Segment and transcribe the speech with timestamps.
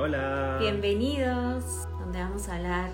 [0.00, 0.58] Hola.
[0.60, 2.92] Bienvenidos, donde vamos a hablar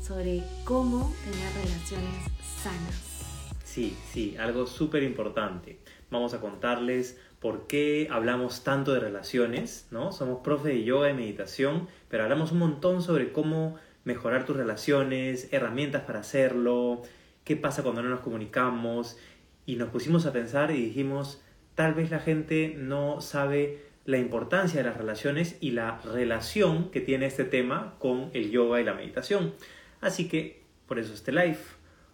[0.00, 3.54] sobre cómo tener relaciones sanas.
[3.62, 5.78] Sí, sí, algo súper importante.
[6.10, 10.10] Vamos a contarles por qué hablamos tanto de relaciones, ¿no?
[10.10, 15.46] Somos profes de yoga y meditación, pero hablamos un montón sobre cómo mejorar tus relaciones,
[15.52, 17.02] herramientas para hacerlo,
[17.44, 19.16] qué pasa cuando no nos comunicamos,
[19.64, 21.40] y nos pusimos a pensar y dijimos,
[21.76, 27.00] tal vez la gente no sabe la importancia de las relaciones y la relación que
[27.00, 29.54] tiene este tema con el yoga y la meditación.
[30.00, 31.58] Así que por eso este live.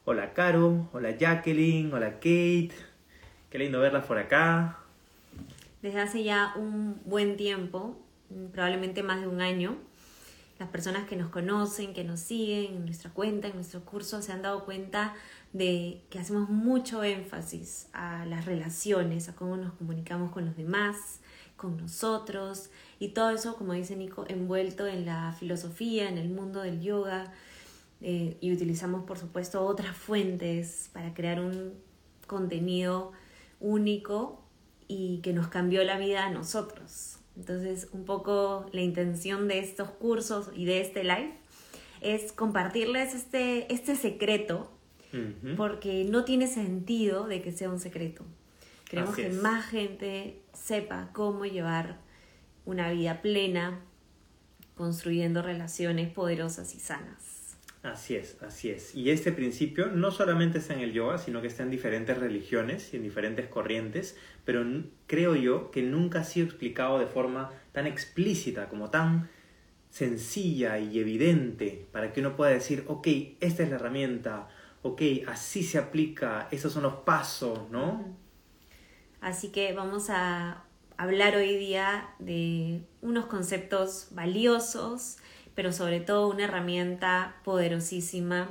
[0.05, 2.73] Hola Caro, hola Jacqueline, hola Kate.
[3.51, 4.78] Qué lindo verlas por acá.
[5.83, 7.98] Desde hace ya un buen tiempo,
[8.52, 9.77] probablemente más de un año,
[10.59, 14.33] las personas que nos conocen, que nos siguen en nuestra cuenta, en nuestro curso, se
[14.33, 15.14] han dado cuenta
[15.52, 21.20] de que hacemos mucho énfasis a las relaciones, a cómo nos comunicamos con los demás,
[21.59, 26.62] con nosotros y todo eso, como dice Nico, envuelto en la filosofía, en el mundo
[26.62, 27.34] del yoga
[28.01, 31.75] eh, y utilizamos por supuesto otras fuentes para crear un
[32.27, 33.12] contenido
[33.61, 34.41] único
[34.86, 37.19] y que nos cambió la vida a nosotros.
[37.36, 41.34] Entonces, un poco la intención de estos cursos y de este live
[42.01, 44.70] es compartirles este, este secreto,
[45.56, 48.25] porque no tiene sentido de que sea un secreto.
[48.89, 51.98] Queremos que más gente sepa cómo llevar
[52.64, 53.80] una vida plena,
[54.75, 57.56] construyendo relaciones poderosas y sanas.
[57.83, 58.95] Así es, así es.
[58.95, 62.92] Y este principio no solamente está en el yoga, sino que está en diferentes religiones
[62.92, 64.64] y en diferentes corrientes, pero
[65.06, 69.28] creo yo que nunca ha sido explicado de forma tan explícita, como tan
[69.91, 73.06] sencilla y evidente, para que uno pueda decir, ok,
[73.41, 74.48] esta es la herramienta,
[74.83, 78.17] ok, así se aplica, esos son los pasos, ¿no?
[79.20, 80.64] Así que vamos a
[80.97, 85.19] hablar hoy día de unos conceptos valiosos,
[85.55, 88.48] pero sobre todo una herramienta poderosísima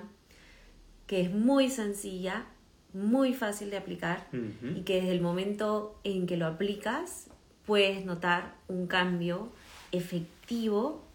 [1.07, 2.45] que es muy sencilla,
[2.93, 4.27] muy fácil de aplicar
[4.75, 7.27] y que desde el momento en que lo aplicas
[7.65, 9.51] puedes notar un cambio
[9.91, 11.05] efectivo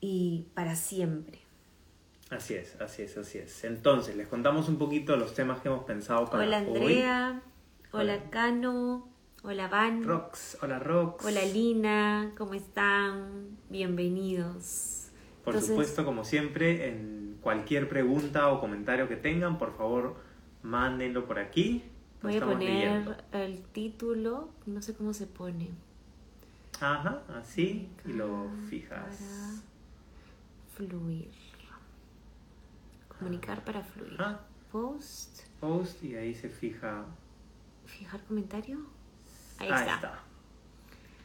[0.00, 1.40] y para siempre.
[2.30, 3.64] Así es, así es, así es.
[3.64, 7.42] Entonces, les contamos un poquito los temas que hemos pensado para Hola Andrea.
[7.92, 9.08] Hola, Cano,
[9.42, 10.04] hola Van.
[10.04, 11.24] Rox, hola Rox.
[11.24, 13.58] Hola Lina, ¿cómo están?
[13.68, 15.08] Bienvenidos.
[15.44, 20.14] Por supuesto, como siempre, en cualquier pregunta o comentario que tengan, por favor,
[20.62, 21.82] mándenlo por aquí.
[22.22, 25.70] Voy a poner el título, no sé cómo se pone.
[26.80, 29.18] Ajá, así, y lo fijas.
[30.76, 31.32] Para fluir.
[33.18, 34.16] Comunicar para fluir.
[34.70, 35.40] Post.
[35.58, 37.04] Post y ahí se fija
[37.90, 38.78] fijar comentario.
[39.58, 40.22] Ahí, está.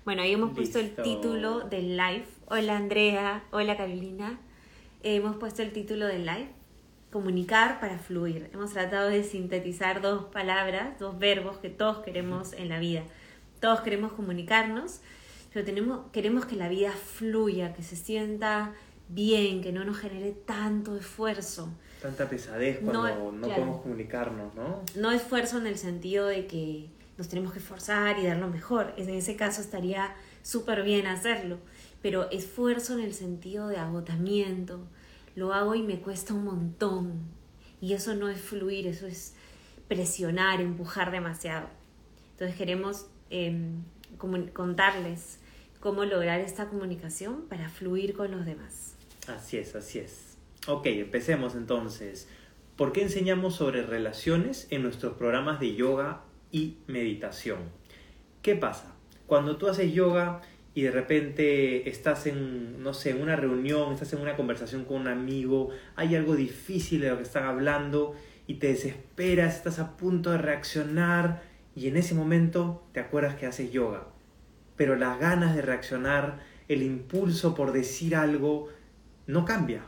[0.04, 2.26] Bueno, ahí hemos puesto el título del live.
[2.48, 4.40] Hola Andrea, hola Carolina.
[5.04, 6.50] hemos puesto el título del live.
[7.12, 8.50] Comunicar para fluir.
[8.54, 13.04] Hemos tratado de sintetizar dos palabras, dos verbos que todos queremos en la vida.
[13.62, 15.00] Todos queremos comunicarnos,
[15.54, 18.74] pero tenemos, queremos que la vida fluya, que se sienta
[19.10, 21.70] bien, que no nos genere tanto esfuerzo
[22.06, 24.84] tanta pesadez cuando no, podemos comunicarnos, ¿no?
[24.96, 28.94] No esfuerzo en el sentido de que nos tenemos que esforzar y dar lo mejor.
[28.98, 30.14] En ese caso estaría
[30.44, 31.58] súper bien hacerlo.
[32.04, 34.86] Pero esfuerzo en el sentido de agotamiento.
[35.36, 37.22] Lo hago y me cuesta un montón.
[37.82, 39.34] Y eso no es fluir, eso es
[39.88, 41.68] presionar, empujar demasiado.
[42.34, 43.82] Entonces queremos em,
[44.54, 45.40] contarles
[45.80, 48.95] cómo lograr esta comunicación para fluir con los demás.
[49.28, 50.38] Así es, así es.
[50.68, 52.28] Ok, empecemos entonces.
[52.76, 57.60] ¿Por qué enseñamos sobre relaciones en nuestros programas de yoga y meditación?
[58.42, 58.96] ¿Qué pasa?
[59.28, 60.42] Cuando tú haces yoga
[60.74, 65.02] y de repente estás en, no sé, en una reunión, estás en una conversación con
[65.02, 68.14] un amigo, hay algo difícil de lo que están hablando
[68.46, 71.44] y te desesperas, estás a punto de reaccionar
[71.76, 74.08] y en ese momento te acuerdas que haces yoga.
[74.76, 78.70] Pero las ganas de reaccionar, el impulso por decir algo,
[79.28, 79.84] no cambia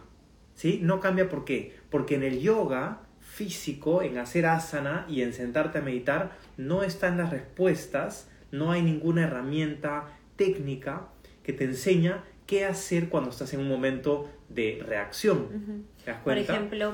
[0.57, 0.79] ¿sí?
[0.83, 1.73] No cambia por qué.
[1.89, 7.17] Porque en el yoga físico, en hacer asana y en sentarte a meditar, no están
[7.17, 11.07] las respuestas, no hay ninguna herramienta técnica
[11.43, 15.85] que te enseña qué hacer cuando estás en un momento de reacción.
[16.23, 16.93] Por ejemplo,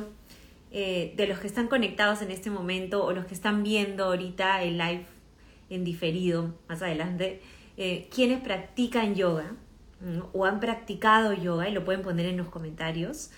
[0.72, 4.62] eh, de los que están conectados en este momento o los que están viendo ahorita
[4.64, 5.06] el live
[5.70, 7.42] en diferido más adelante,
[7.78, 9.56] eh, quienes practican yoga
[10.34, 13.32] o han practicado yoga, y lo pueden poner en los comentarios,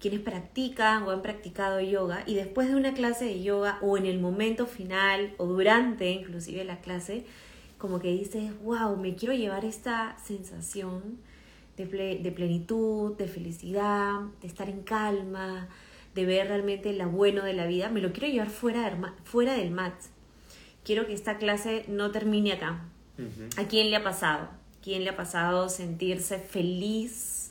[0.00, 4.06] quienes practican o han practicado yoga y después de una clase de yoga o en
[4.06, 7.24] el momento final o durante inclusive la clase,
[7.78, 11.18] como que dices, wow, me quiero llevar esta sensación
[11.76, 11.86] de,
[12.22, 15.68] de plenitud, de felicidad, de estar en calma,
[16.14, 19.70] de ver realmente lo bueno de la vida, me lo quiero llevar fuera, fuera del
[19.70, 19.94] mat.
[20.84, 22.84] Quiero que esta clase no termine acá.
[23.56, 24.48] ¿A quién le ha pasado?
[24.88, 27.50] ¿Quién le ha pasado sentirse feliz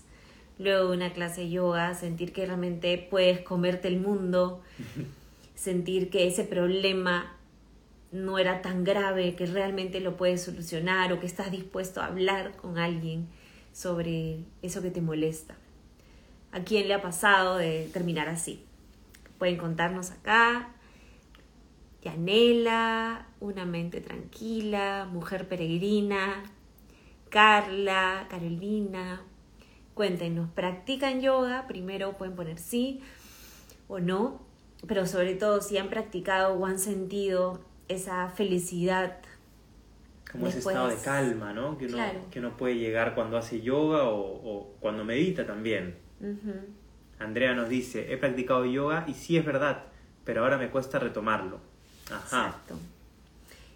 [0.57, 1.93] luego de una clase de yoga?
[1.93, 4.63] Sentir que realmente puedes comerte el mundo,
[5.53, 7.37] sentir que ese problema
[8.11, 12.55] no era tan grave, que realmente lo puedes solucionar o que estás dispuesto a hablar
[12.55, 13.27] con alguien
[13.71, 15.55] sobre eso que te molesta.
[16.51, 18.63] ¿A quién le ha pasado de terminar así?
[19.37, 20.69] Pueden contarnos acá.
[22.01, 26.43] Yanela, Una mente tranquila, Mujer peregrina,
[27.29, 29.21] Carla, Carolina.
[29.93, 31.65] Cuéntenos, ¿practican yoga?
[31.67, 33.01] Primero pueden poner sí
[33.87, 34.41] o no,
[34.87, 39.17] pero sobre todo si han practicado o han sentido esa felicidad.
[40.31, 41.77] Como ese estado de calma, ¿no?
[41.77, 41.97] Que uno,
[42.29, 45.95] que uno puede llegar cuando hace yoga o, o cuando medita también.
[47.19, 49.85] Andrea nos dice, he practicado yoga y sí es verdad,
[50.25, 51.59] pero ahora me cuesta retomarlo.
[52.11, 52.47] Ajá.
[52.47, 52.75] Exacto.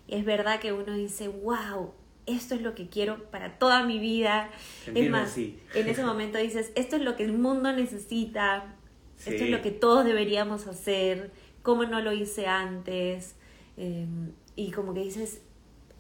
[0.08, 1.94] Y es verdad que uno dice, wow,
[2.26, 4.50] esto es lo que quiero para toda mi vida.
[4.94, 8.76] es más, en ese momento dices, esto es lo que el mundo necesita,
[9.18, 11.32] esto es lo que todos deberíamos hacer,
[11.62, 13.36] cómo no lo hice antes.
[13.78, 15.42] Em, y como que dices,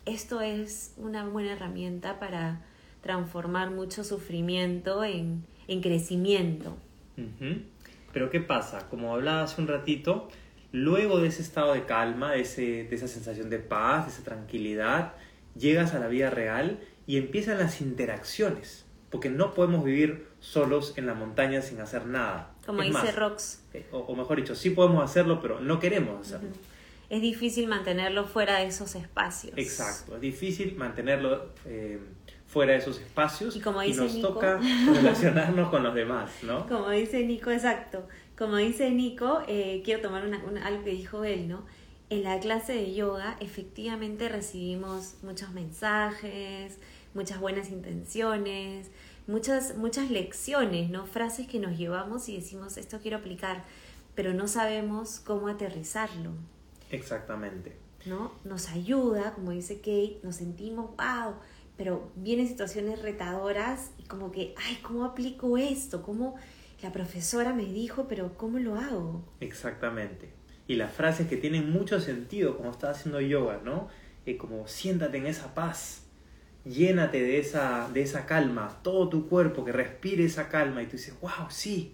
[0.05, 2.61] esto es una buena herramienta para
[3.01, 6.77] transformar mucho sufrimiento en, en crecimiento.
[8.13, 8.89] Pero ¿qué pasa?
[8.89, 10.27] Como hablaba hace un ratito,
[10.71, 14.23] luego de ese estado de calma, de, ese, de esa sensación de paz, de esa
[14.23, 15.13] tranquilidad,
[15.55, 21.05] llegas a la vida real y empiezan las interacciones, porque no podemos vivir solos en
[21.05, 22.53] la montaña sin hacer nada.
[22.65, 23.63] Como dice Rox.
[23.73, 26.49] Eh, o, mejor dicho, sí podemos hacerlo, pero no queremos hacerlo.
[27.09, 29.53] Es difícil mantenerlo fuera de esos espacios.
[29.57, 31.99] Exacto, es difícil mantenerlo eh,
[32.47, 34.59] fuera de esos espacios y, como dice nos toca
[34.93, 36.67] relacionarnos con los demás, ¿no?
[36.67, 38.07] Como dice Nico, exacto.
[38.37, 41.65] Como dice Nico, eh, quiero tomar una, algo que dijo él, ¿no?
[42.11, 46.77] En la clase de yoga efectivamente recibimos muchos mensajes,
[47.13, 48.91] muchas buenas intenciones,
[49.27, 51.05] muchas, muchas lecciones, ¿no?
[51.05, 53.63] Frases que nos llevamos y decimos, esto quiero aplicar,
[54.13, 56.31] pero no sabemos cómo aterrizarlo.
[56.89, 57.77] Exactamente.
[58.05, 58.33] ¿No?
[58.43, 61.35] Nos ayuda, como dice Kate, nos sentimos, wow,
[61.77, 66.03] pero vienen situaciones retadoras y como que, ay, ¿cómo aplico esto?
[66.03, 66.35] ¿Cómo
[66.81, 69.23] la profesora me dijo, pero ¿cómo lo hago?
[69.39, 70.40] Exactamente.
[70.71, 73.89] Y las frases que tienen mucho sentido, como estás haciendo yoga, ¿no?
[74.25, 76.05] Eh, como siéntate en esa paz,
[76.63, 80.93] llénate de esa, de esa calma, todo tu cuerpo, que respire esa calma y tú
[80.93, 81.93] dices, wow, sí.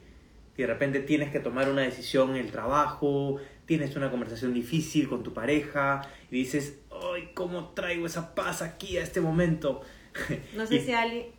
[0.56, 5.09] Y de repente tienes que tomar una decisión en el trabajo, tienes una conversación difícil
[5.09, 9.81] con tu pareja y dices, ¡ay, cómo traigo esa paz aquí a este momento!
[10.56, 11.31] No sé, si, a alguien,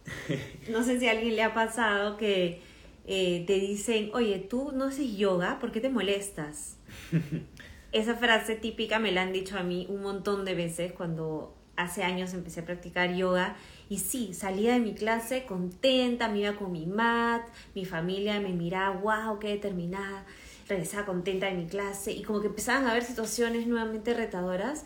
[0.70, 2.62] no sé si a alguien le ha pasado que
[3.06, 6.77] eh, te dicen, oye, tú no haces yoga, ¿por qué te molestas?
[7.92, 12.02] Esa frase típica me la han dicho a mí un montón de veces cuando hace
[12.02, 13.56] años empecé a practicar yoga.
[13.88, 18.50] Y sí, salía de mi clase contenta, me iba con mi mat, mi familia me
[18.50, 20.26] miraba, wow, qué determinada,
[20.68, 22.12] regresaba contenta de mi clase.
[22.12, 24.84] Y como que empezaban a haber situaciones nuevamente retadoras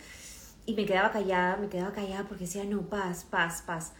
[0.64, 3.92] y me quedaba callada, me quedaba callada porque decía, no, paz, paz, paz.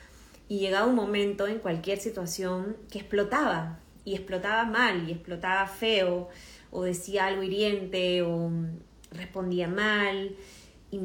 [0.49, 6.29] Y llegaba un momento en cualquier situación que explotaba, y explotaba mal, y explotaba feo,
[6.73, 8.51] o decía algo hiriente, o
[9.13, 10.35] respondía mal,
[10.91, 10.99] y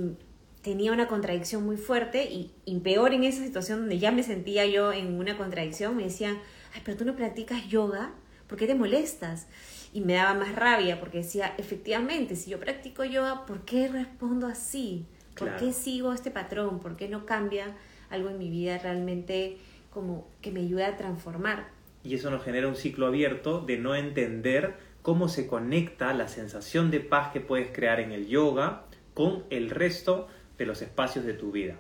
[0.64, 4.66] tenía una contradicción muy fuerte, y, y peor en esa situación donde ya me sentía
[4.66, 6.40] yo en una contradicción, me decían,
[6.74, 8.14] ay, pero tú no practicas yoga,
[8.48, 9.48] ¿por qué te molestas?
[9.94, 14.48] Y me daba más rabia porque decía, efectivamente, si yo practico yoga, ¿por qué respondo
[14.48, 15.06] así?
[15.38, 16.80] ¿Por qué sigo este patrón?
[16.80, 17.76] ¿Por qué no cambia
[18.10, 19.58] algo en mi vida realmente
[19.92, 21.70] como que me ayude a transformar?
[22.04, 24.76] Y eso nos genera un ciclo abierto de no entender
[25.08, 29.70] cómo se conecta la sensación de paz que puedes crear en el yoga con el
[29.70, 31.78] resto de los espacios de tu vida.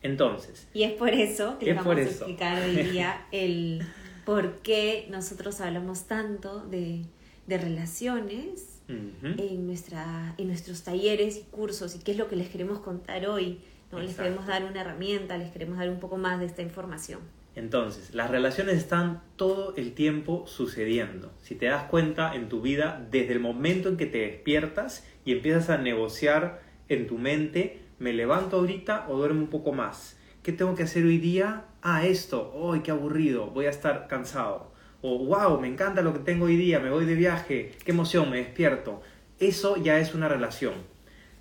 [0.00, 0.68] Entonces.
[0.74, 3.82] Y es por eso que les vamos a explicar hoy día el
[4.24, 7.02] por qué nosotros hablamos tanto de,
[7.48, 12.48] de relaciones en, nuestra, en nuestros talleres y cursos y qué es lo que les
[12.48, 13.58] queremos contar hoy.
[13.90, 13.98] ¿no?
[13.98, 17.22] Les queremos dar una herramienta, les queremos dar un poco más de esta información.
[17.58, 21.32] Entonces, las relaciones están todo el tiempo sucediendo.
[21.42, 25.32] Si te das cuenta en tu vida, desde el momento en que te despiertas y
[25.32, 30.16] empiezas a negociar en tu mente, ¿me levanto ahorita o duermo un poco más?
[30.42, 31.64] ¿Qué tengo que hacer hoy día?
[31.82, 33.50] Ah, esto, ¡ay, qué aburrido!
[33.50, 37.04] Voy a estar cansado o wow, me encanta lo que tengo hoy día, me voy
[37.04, 39.00] de viaje, qué emoción, me despierto.
[39.38, 40.74] Eso ya es una relación.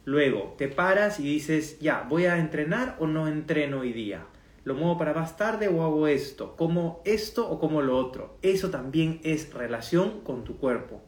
[0.06, 4.26] Luego te paras y dices, ya, ¿voy a entrenar o no entreno hoy día?
[4.68, 6.58] ¿Lo muevo para más tarde o hago esto?
[6.58, 8.38] ¿Como esto o como lo otro?
[8.42, 11.02] Eso también es relación con tu cuerpo.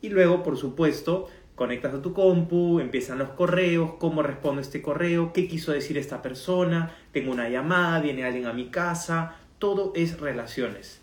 [0.00, 5.32] Y luego, por supuesto, conectas a tu compu, empiezan los correos, cómo respondo este correo,
[5.32, 10.18] qué quiso decir esta persona, tengo una llamada, viene alguien a mi casa, todo es
[10.18, 11.00] relaciones.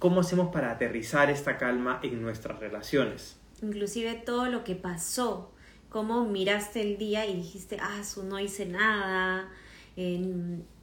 [0.00, 3.38] ¿Cómo hacemos para aterrizar esta calma en nuestras relaciones?
[3.62, 5.52] Inclusive todo lo que pasó,
[5.88, 9.48] cómo miraste el día y dijiste, ah, no hice nada,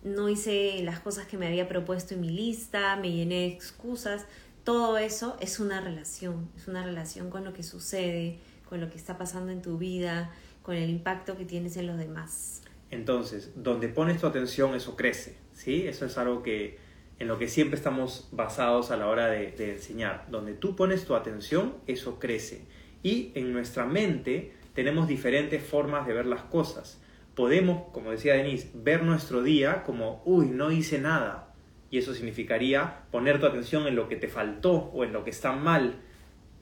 [0.04, 4.26] no hice las cosas que me había propuesto en mi lista, me llené de excusas,
[4.64, 8.98] todo eso es una relación, es una relación con lo que sucede, con lo que
[8.98, 10.32] está pasando en tu vida,
[10.64, 12.64] con el impacto que tienes en los demás.
[12.92, 15.88] Entonces, donde pones tu atención, eso crece, ¿sí?
[15.88, 16.78] Eso es algo que
[17.20, 20.26] en lo que siempre estamos basados a la hora de, de enseñar.
[20.30, 22.66] Donde tú pones tu atención, eso crece.
[23.04, 27.00] Y en nuestra mente tenemos diferentes formas de ver las cosas.
[27.36, 31.54] Podemos, como decía Denise, ver nuestro día como, uy, no hice nada.
[31.92, 35.30] Y eso significaría poner tu atención en lo que te faltó o en lo que
[35.30, 35.96] está mal,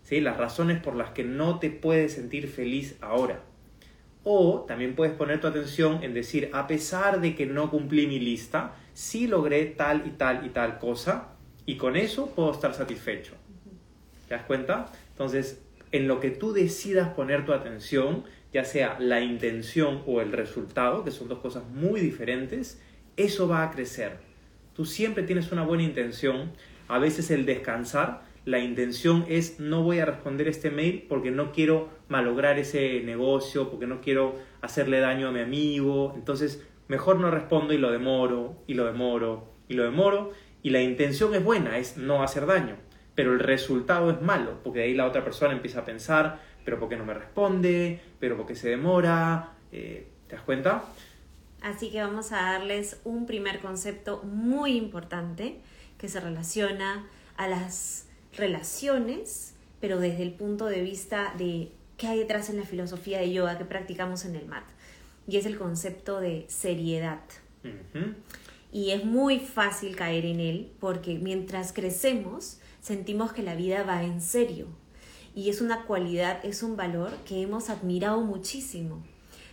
[0.03, 0.19] ¿sí?
[0.19, 3.41] las razones por las que no te puedes sentir feliz ahora.
[4.23, 8.19] O también puedes poner tu atención en decir, a pesar de que no cumplí mi
[8.19, 11.29] lista, sí logré tal y tal y tal cosa
[11.65, 13.33] y con eso puedo estar satisfecho.
[14.27, 14.91] ¿Te das cuenta?
[15.11, 15.61] Entonces,
[15.91, 18.23] en lo que tú decidas poner tu atención,
[18.53, 22.81] ya sea la intención o el resultado, que son dos cosas muy diferentes,
[23.17, 24.17] eso va a crecer.
[24.75, 26.51] Tú siempre tienes una buena intención,
[26.87, 31.53] a veces el descansar la intención es no voy a responder este mail porque no
[31.53, 37.31] quiero malograr ese negocio, porque no quiero hacerle daño a mi amigo, entonces mejor no
[37.31, 40.31] respondo y lo demoro, y lo demoro, y lo demoro,
[40.61, 42.75] y la intención es buena, es no hacer daño,
[43.15, 46.89] pero el resultado es malo, porque ahí la otra persona empieza a pensar, pero ¿por
[46.89, 48.01] qué no me responde?
[48.19, 49.53] ¿Pero por qué se demora?
[49.71, 50.83] Eh, ¿Te das cuenta?
[51.61, 55.61] Así que vamos a darles un primer concepto muy importante
[55.97, 62.19] que se relaciona a las relaciones, pero desde el punto de vista de qué hay
[62.19, 64.65] detrás en la filosofía de yoga que practicamos en el mat.
[65.27, 67.21] Y es el concepto de seriedad.
[68.73, 74.03] Y es muy fácil caer en él porque mientras crecemos sentimos que la vida va
[74.03, 74.67] en serio.
[75.35, 79.03] Y es una cualidad, es un valor que hemos admirado muchísimo.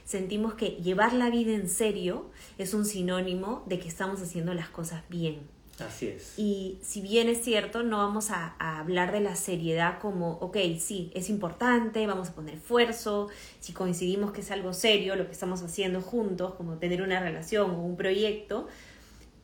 [0.05, 4.69] Sentimos que llevar la vida en serio es un sinónimo de que estamos haciendo las
[4.69, 5.39] cosas bien.
[5.79, 6.35] Así es.
[6.37, 11.11] Y si bien es cierto, no vamos a, hablar de la seriedad como, ok, sí,
[11.15, 13.29] es importante, vamos a poner esfuerzo,
[13.61, 17.71] si coincidimos que es algo serio lo que estamos haciendo juntos, como tener una relación
[17.71, 18.69] o un proyecto,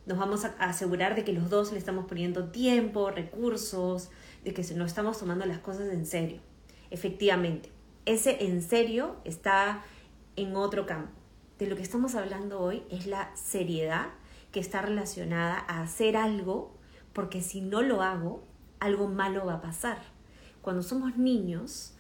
[0.06, 4.10] nos vamos a asegurar de que los dos le estamos poniendo tiempo, recursos,
[4.46, 6.38] de que nos estamos tomando las cosas en serio.
[6.92, 7.68] Efectivamente,
[8.04, 9.82] ese en serio está
[10.36, 11.10] en otro campo.
[11.58, 14.06] De lo que estamos hablando hoy es la seriedad
[14.52, 16.76] que está relacionada a hacer algo,
[17.12, 18.44] porque si no lo hago,
[18.78, 19.98] algo malo va a pasar.
[20.62, 21.94] Cuando somos niños,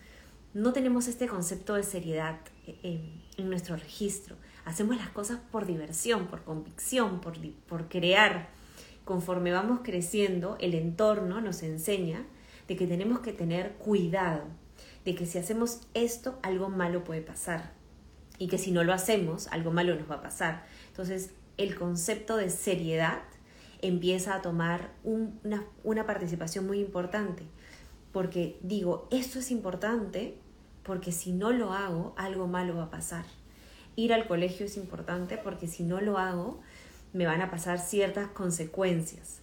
[0.54, 2.38] no tenemos este concepto de seriedad
[2.84, 4.36] en, nuestro registro.
[4.64, 8.50] Hacemos las cosas por diversión, por convicción, por, por crear.
[9.04, 12.24] Conforme vamos creciendo, el entorno nos enseña
[12.68, 14.44] de que tenemos que tener cuidado,
[15.04, 17.72] de que si hacemos esto, algo malo puede pasar.
[18.38, 20.66] Y que si no lo hacemos, algo malo nos va a pasar.
[20.88, 23.22] Entonces, el concepto de seriedad
[23.80, 27.44] empieza a tomar una, una participación muy importante.
[28.12, 30.38] Porque digo, esto es importante
[30.82, 33.24] porque si no lo hago, algo malo va a pasar.
[33.96, 36.60] Ir al colegio es importante porque si no lo hago,
[37.12, 39.40] me van a pasar ciertas consecuencias.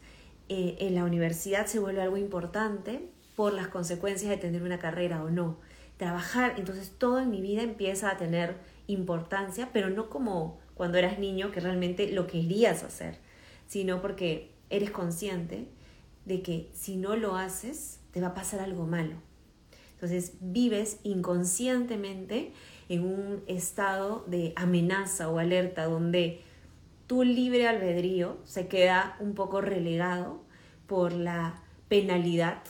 [0.50, 5.24] Eh, en la universidad se vuelve algo importante por las consecuencias de tener una carrera
[5.24, 5.58] o no.
[5.98, 11.20] Trabajar, entonces todo en mi vida empieza a tener importancia, pero no como cuando eras
[11.20, 13.18] niño que realmente lo querías hacer,
[13.68, 15.68] sino porque eres consciente
[16.26, 19.16] de que si no lo haces, te va a pasar algo malo.
[19.94, 22.52] Entonces vives inconscientemente
[22.90, 26.42] en un estado de amenaza o alerta donde
[27.08, 30.42] tu libre albedrío se queda un poco relegado
[30.88, 32.64] por la penalidad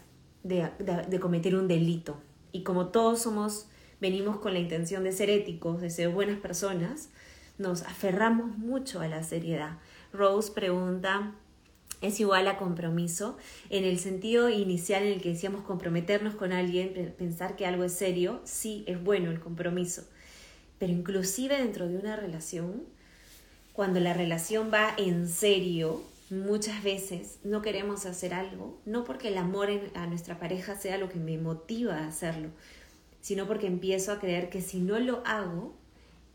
[0.43, 0.69] de,
[1.07, 2.17] de, cometer un delito.
[2.51, 3.67] Y como todos somos,
[3.99, 7.09] venimos con la intención de ser éticos, de ser buenas personas,
[7.57, 9.77] nos aferramos mucho a la seriedad.
[10.11, 11.33] Rose pregunta,
[12.01, 13.37] ¿es igual a compromiso?
[13.69, 17.93] En el sentido inicial en el que decíamos comprometernos con alguien, pensar que algo es
[17.93, 20.03] serio, sí es bueno el compromiso.
[20.79, 22.83] Pero inclusive dentro de una relación,
[23.71, 26.03] cuando la relación va en serio,
[26.39, 31.09] muchas veces no queremos hacer algo, no porque el amor a nuestra pareja sea lo
[31.09, 32.49] que me motiva a hacerlo,
[33.21, 35.75] sino porque empiezo a creer que si no lo hago,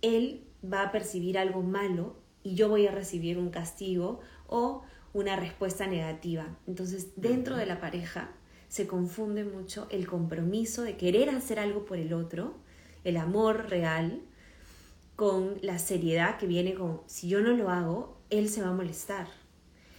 [0.03, 5.37] él va a percibir algo malo y yo voy a recibir un castigo o una
[5.37, 6.57] respuesta negativa.
[6.67, 8.31] Entonces, dentro de la pareja
[8.69, 12.55] se confunde mucho el compromiso de querer hacer algo por el otro,
[13.05, 14.23] el amor real,
[15.17, 18.73] con la seriedad que viene con, si yo no lo hago, él se va a
[18.73, 19.27] molestar.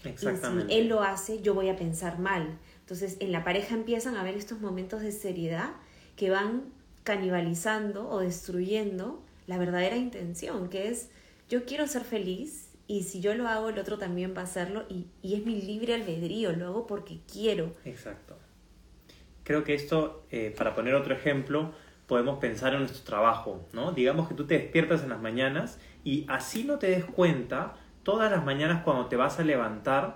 [0.03, 0.73] Exactamente.
[0.73, 2.57] Y si él lo hace, yo voy a pensar mal.
[2.81, 5.71] Entonces, en la pareja empiezan a haber estos momentos de seriedad
[6.15, 6.63] que van
[7.03, 11.09] canibalizando o destruyendo la verdadera intención, que es
[11.49, 14.85] yo quiero ser feliz y si yo lo hago, el otro también va a hacerlo
[14.89, 17.73] y, y es mi libre albedrío, lo hago porque quiero.
[17.85, 18.35] Exacto.
[19.43, 21.71] Creo que esto, eh, para poner otro ejemplo,
[22.05, 23.91] podemos pensar en nuestro trabajo, ¿no?
[23.91, 27.75] Digamos que tú te despiertas en las mañanas y así no te des cuenta,
[28.09, 30.15] todas las mañanas cuando te vas a levantar,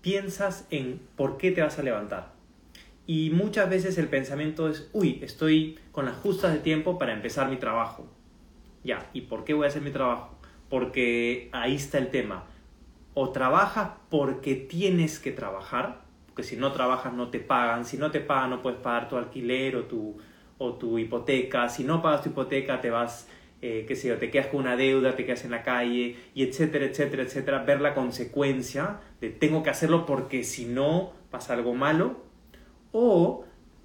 [0.00, 2.32] piensas en por qué te vas a levantar.
[3.06, 7.50] Y muchas veces el pensamiento es, uy, estoy con las justas de tiempo para empezar
[7.50, 8.06] mi trabajo.
[8.84, 10.38] Ya, ¿y por qué voy a hacer mi trabajo?
[10.70, 12.44] Porque ahí está el tema.
[13.12, 18.10] O trabajas porque tienes que trabajar, porque si no trabajas no te pagan, si no
[18.10, 20.16] te pagan no puedes pagar tu alquiler o tu,
[20.56, 23.28] o tu hipoteca, si no pagas tu hipoteca te vas,
[23.62, 26.44] eh, qué sé yo, te quedas con una deuda, te quedas en la calle, y
[26.44, 31.74] etcétera, etcétera, etcétera, ver la consecuencia de tengo que hacerlo porque si no pasa algo
[31.74, 32.22] malo,
[32.92, 33.44] o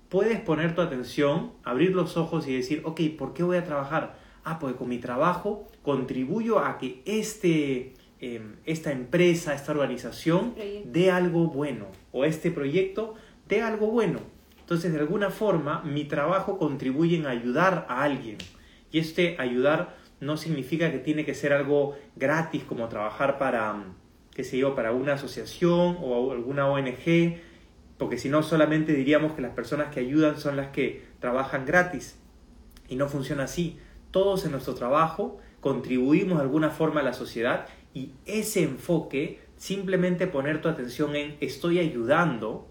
[0.10, 4.18] puedes poner tu atención, abrir los ojos y decir, ok, ¿por qué voy a trabajar?
[4.46, 10.56] Ah, porque con mi trabajo contribuyo a que este, em, esta empresa, esta organización
[10.86, 13.16] dé algo bueno, o este proyecto
[13.50, 14.20] dé algo bueno.
[14.60, 18.38] Entonces, de alguna forma, mi trabajo contribuye en ayudar a alguien.
[18.92, 23.84] Y este ayudar no significa que tiene que ser algo gratis, como trabajar para,
[24.34, 27.38] qué sé yo, para una asociación o alguna ONG,
[27.98, 32.18] porque si no solamente diríamos que las personas que ayudan son las que trabajan gratis.
[32.88, 33.80] Y no funciona así.
[34.12, 40.28] Todos en nuestro trabajo contribuimos de alguna forma a la sociedad y ese enfoque, simplemente
[40.28, 42.68] poner tu atención en estoy ayudando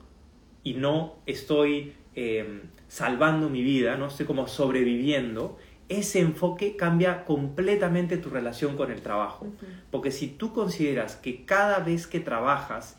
[0.63, 8.17] y no estoy em, salvando mi vida, no estoy como sobreviviendo, ese enfoque cambia completamente
[8.17, 9.47] tu relación con el trabajo.
[9.91, 12.99] Porque si tú consideras que cada vez que trabajas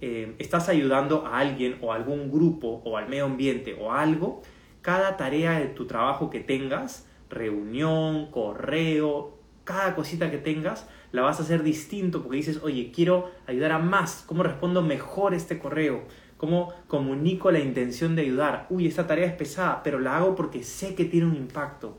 [0.00, 4.42] eh, estás ayudando a alguien o a algún grupo o al medio ambiente o algo,
[4.82, 11.40] cada tarea de tu trabajo que tengas, reunión, correo, cada cosita que tengas, la vas
[11.40, 16.04] a hacer distinto porque dices, oye, quiero ayudar a más, ¿cómo respondo mejor este correo?
[16.36, 18.66] ¿Cómo comunico la intención de ayudar?
[18.70, 21.98] Uy, esta tarea es pesada, pero la hago porque sé que tiene un impacto.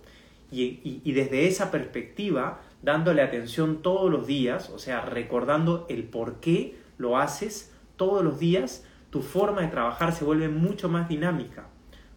[0.51, 6.75] Y, desde esa perspectiva, dándole atención todos los días, o sea, recordando el por qué
[6.97, 11.67] lo haces, todos los días, tu forma de trabajar se vuelve mucho más dinámica,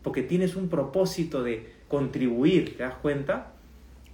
[0.02, 3.52] porque tienes un propósito de contribuir, ¿te das cuenta?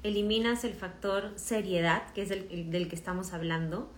[0.02, 3.90] Eliminas el factor seriedad, que es el, del que estamos hablando,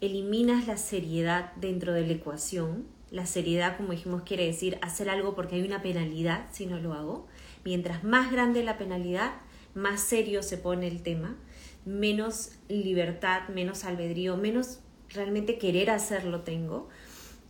[0.00, 2.86] eliminas la seriedad dentro de la ecuación.
[3.10, 6.92] La seriedad, como dijimos, quiere decir hacer algo porque hay una penalidad si no lo
[6.92, 7.26] hago.
[7.64, 9.32] Mientras más grande la penalidad,
[9.74, 11.36] más serio se pone el tema,
[11.84, 16.88] menos libertad, menos albedrío, menos realmente querer hacerlo tengo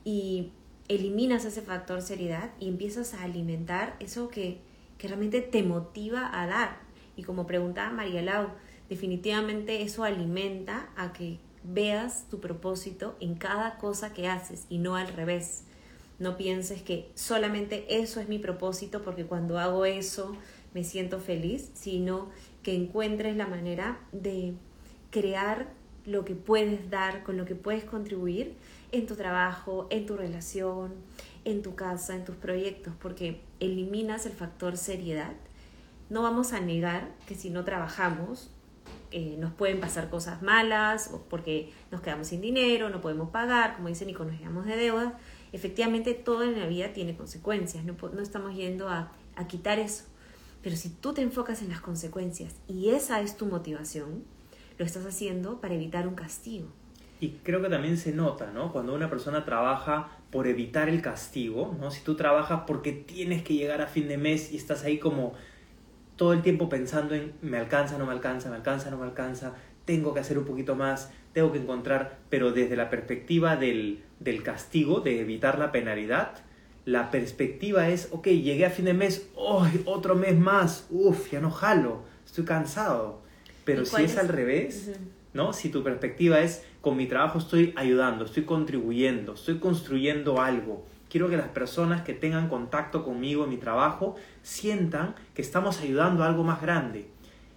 [0.05, 0.53] y
[0.89, 4.61] eliminas ese factor seriedad y empiezas a alimentar eso que,
[4.97, 6.79] que realmente te motiva a dar.
[7.17, 8.49] Y como preguntaba María Lau,
[8.89, 14.97] definitivamente eso alimenta a que veas tu propósito en cada cosa que haces y no
[14.97, 15.65] al revés.
[16.19, 20.37] No pienses que solamente eso es mi propósito porque cuando hago eso
[20.75, 22.29] me siento feliz, sino
[22.63, 24.55] que encuentres la manera de
[25.11, 25.69] crear
[26.05, 28.55] lo que puedes dar, con lo que puedes contribuir
[28.93, 30.95] en tu trabajo, en tu relación,
[31.45, 35.33] en tu casa, en tus proyectos, porque eliminas el factor seriedad.
[36.11, 38.51] No vamos a negar que si no trabajamos
[39.11, 43.77] eh, nos pueden pasar cosas malas o porque nos quedamos sin dinero, no podemos pagar,
[43.77, 45.15] como dicen, y nos quedamos de deudas.
[45.53, 50.05] Efectivamente, todo en la vida tiene consecuencias, no, no estamos yendo a, a quitar eso.
[50.63, 54.25] Pero si tú te enfocas en las consecuencias y esa es tu motivación,
[54.77, 56.69] lo estás haciendo para evitar un castigo.
[57.21, 58.73] Y creo que también se nota, ¿no?
[58.73, 61.91] Cuando una persona trabaja por evitar el castigo, ¿no?
[61.91, 65.33] Si tú trabajas porque tienes que llegar a fin de mes y estás ahí como
[66.17, 69.55] todo el tiempo pensando en me alcanza, no me alcanza, me alcanza, no me alcanza,
[69.85, 74.43] tengo que hacer un poquito más, tengo que encontrar, pero desde la perspectiva del, del
[74.43, 76.33] castigo, de evitar la penalidad,
[76.85, 81.41] la perspectiva es, ok, llegué a fin de mes, oh, otro mes más, uff, ya
[81.41, 83.29] no jalo, estoy cansado
[83.69, 84.99] pero si es, al revés,
[85.35, 85.53] ¿no?
[85.53, 90.87] Si tu perspectiva es, con mi trabajo estoy ayudando, estoy contribuyendo, estoy construyendo algo.
[91.11, 96.25] Quiero que las personas que tengan contacto conmigo en mi trabajo sientan que estamos ayudando
[96.25, 97.11] a algo más grande.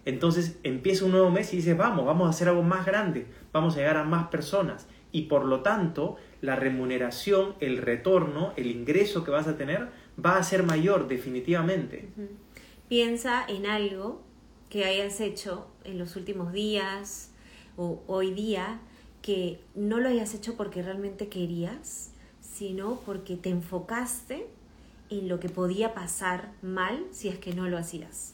[0.04, 3.76] Entonces empieza un nuevo mes y dices, vamos, vamos a hacer algo más grande, vamos
[3.76, 4.88] a llegar a más personas.
[5.14, 9.90] y por lo tanto la remuneración, el retorno, el ingreso que vas a tener
[10.24, 12.10] va a ser mayor definitivamente.
[12.90, 14.22] Piensa en algo
[14.70, 17.32] que hayas hecho en los últimos días
[17.78, 18.80] o hoy día
[19.22, 24.48] que no lo hayas hecho porque realmente querías, sino porque te enfocaste
[25.10, 28.34] en lo que podía pasar mal si es que no lo hacías.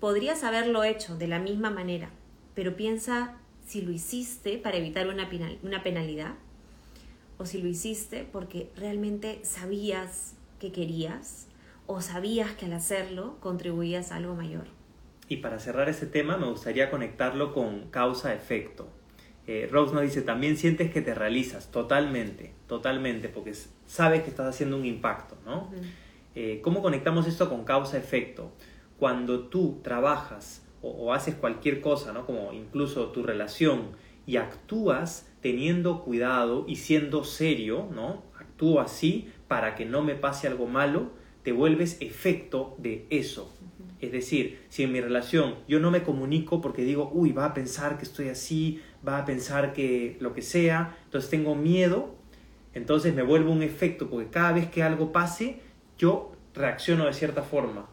[0.00, 2.10] Podrías haberlo hecho de la misma manera,
[2.54, 5.28] pero piensa si lo hiciste para evitar una,
[5.62, 6.34] una penalidad
[7.38, 11.48] o si lo hiciste porque realmente sabías que querías
[11.86, 14.66] o sabías que al hacerlo contribuías a algo mayor.
[15.28, 18.88] Y para cerrar ese tema me gustaría conectarlo con causa-efecto.
[19.46, 23.54] Eh, Rose nos dice, también sientes que te realizas totalmente, totalmente, porque
[23.86, 25.70] sabes que estás haciendo un impacto, ¿no?
[26.34, 28.50] Eh, ¿Cómo conectamos esto con causa-efecto?
[28.98, 32.26] Cuando tú trabajas o, haces cualquier cosa, ¿no?
[32.26, 33.92] Como incluso tu relación,
[34.26, 38.24] y actúas teniendo cuidado y siendo serio, ¿no?
[38.36, 41.12] Actúo así para que no me pase algo malo,
[41.44, 43.56] te vuelves efecto de eso.
[44.00, 47.54] Es decir, si en mi relación yo no me comunico porque digo, uy, va a
[47.54, 52.16] pensar que estoy así, va a pensar que lo que sea, entonces tengo miedo,
[52.74, 55.60] entonces me vuelvo un efecto porque cada vez que algo pase,
[55.96, 57.88] yo reacciono de cierta forma.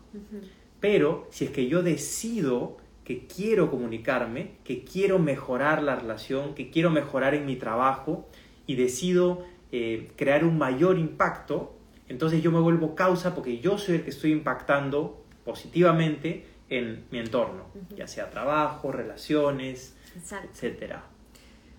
[0.79, 6.69] Pero si es que yo decido que quiero comunicarme, que quiero mejorar la relación, que
[6.69, 8.27] quiero mejorar en mi trabajo
[8.65, 11.75] y decido eh, crear un mayor impacto,
[12.07, 17.19] entonces yo me vuelvo causa porque yo soy el que estoy impactando positivamente en mi
[17.19, 21.03] entorno, ya sea trabajo, relaciones, etcétera.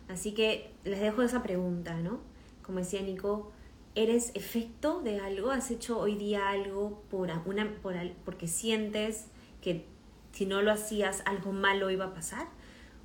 [0.08, 2.20] Así que les dejo esa pregunta, ¿no?
[2.62, 3.52] Como decía Nico,
[3.94, 5.50] ¿eres efecto de algo?
[5.50, 9.26] ¿Has hecho hoy día algo por una, por, porque sientes
[9.62, 9.87] que
[10.34, 12.48] si no lo hacías algo malo iba a pasar?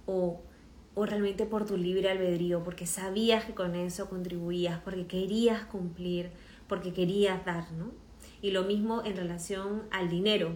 [0.07, 0.41] ¿O,
[0.95, 6.31] ¿O realmente por tu libre albedrío, porque sabías que con eso contribuías, porque querías cumplir,
[6.67, 7.91] porque querías dar, ¿no?
[8.41, 10.53] Y lo mismo en relación al dinero.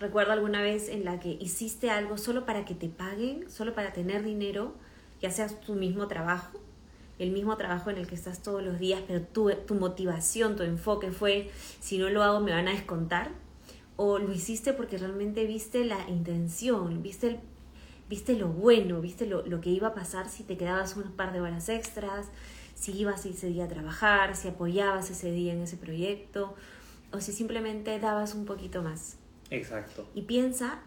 [0.00, 3.92] Recuerdo alguna vez en la que hiciste algo solo para que te paguen, solo para
[3.92, 4.74] tener dinero,
[5.20, 6.58] ya sea tu mismo trabajo,
[7.18, 10.62] el mismo trabajo en el que estás todos los días, pero tu, tu motivación, tu
[10.62, 13.30] enfoque fue, si no lo hago me van a descontar,
[13.96, 17.40] o lo hiciste porque realmente viste la intención, viste,
[18.08, 21.32] viste lo bueno, viste lo, lo que iba a pasar si te quedabas un par
[21.32, 22.26] de horas extras,
[22.74, 26.54] si ibas ese día a trabajar, si apoyabas ese día en ese proyecto
[27.12, 29.16] o si simplemente dabas un poquito más.
[29.50, 30.06] Exacto.
[30.14, 30.80] Y piensa,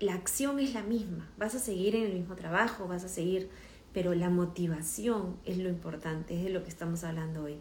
[0.00, 3.48] la acción es la misma, vas a seguir en el mismo trabajo, vas a seguir,
[3.92, 7.58] pero la motivación es lo importante, es de lo que estamos hablando hoy.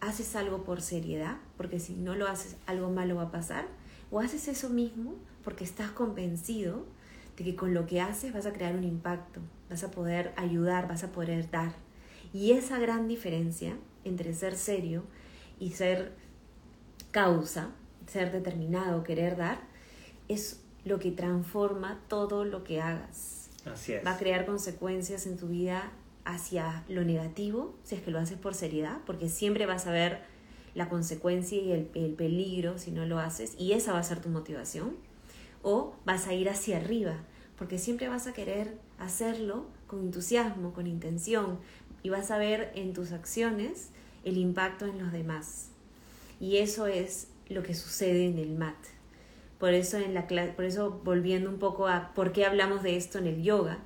[0.00, 1.38] ¿Haces algo por seriedad?
[1.56, 3.66] Porque si no lo haces, algo malo va a pasar.
[4.10, 6.84] ¿O haces eso mismo porque estás convencido
[7.36, 10.88] de que con lo que haces vas a crear un impacto, vas a poder ayudar,
[10.88, 11.72] vas a poder dar?
[12.32, 15.04] Y esa gran diferencia entre ser serio
[15.58, 16.12] y ser
[17.10, 17.70] causa,
[18.06, 19.60] ser determinado, querer dar,
[20.28, 23.48] es lo que transforma todo lo que hagas.
[23.64, 24.04] Así es.
[24.04, 25.92] Va a crear consecuencias en tu vida
[26.24, 30.22] hacia lo negativo, si es que lo haces por seriedad, porque siempre vas a ver
[30.74, 34.20] la consecuencia y el, el, peligro si no lo haces, y esa va a ser
[34.20, 34.96] tu motivación.
[35.62, 37.16] O vas a ir hacia arriba,
[37.56, 41.58] porque siempre vas a querer hacerlo con entusiasmo, con intención,
[42.02, 43.88] y vas a ver en tus acciones
[44.24, 45.70] el impacto en los demás.
[46.40, 48.76] Y eso es lo que sucede en el mat.
[49.58, 53.18] Por eso, en la por eso volviendo un poco a por qué hablamos de esto
[53.18, 53.78] en el yoga,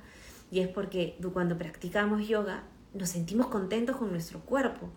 [0.51, 4.89] y es porque cuando practicamos yoga nos sentimos contentos con nuestro cuerpo,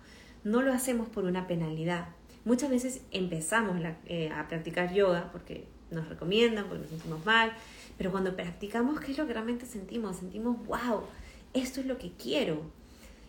[0.44, 2.08] no lo hacemos por una penalidad.
[2.44, 7.52] Muchas veces empezamos eh, a practicar yoga porque nos recomiendan, porque nos sentimos mal,
[7.98, 10.16] pero cuando practicamos, ¿qué es lo que realmente sentimos?
[10.16, 11.02] Sentimos, wow,
[11.52, 12.62] esto es lo que quiero,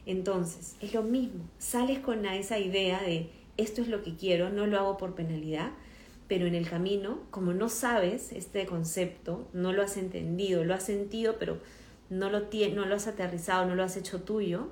[0.06, 4.66] entonces, es lo mismo, sales con esa idea de esto es lo que quiero, no
[4.66, 5.72] lo hago por penalidad,
[6.28, 10.84] pero en el camino, como no sabes este concepto, no lo has entendido, lo has
[10.84, 11.60] sentido, pero
[12.10, 12.42] no lo,
[12.74, 14.70] no lo has aterrizado, no lo has hecho tuyo,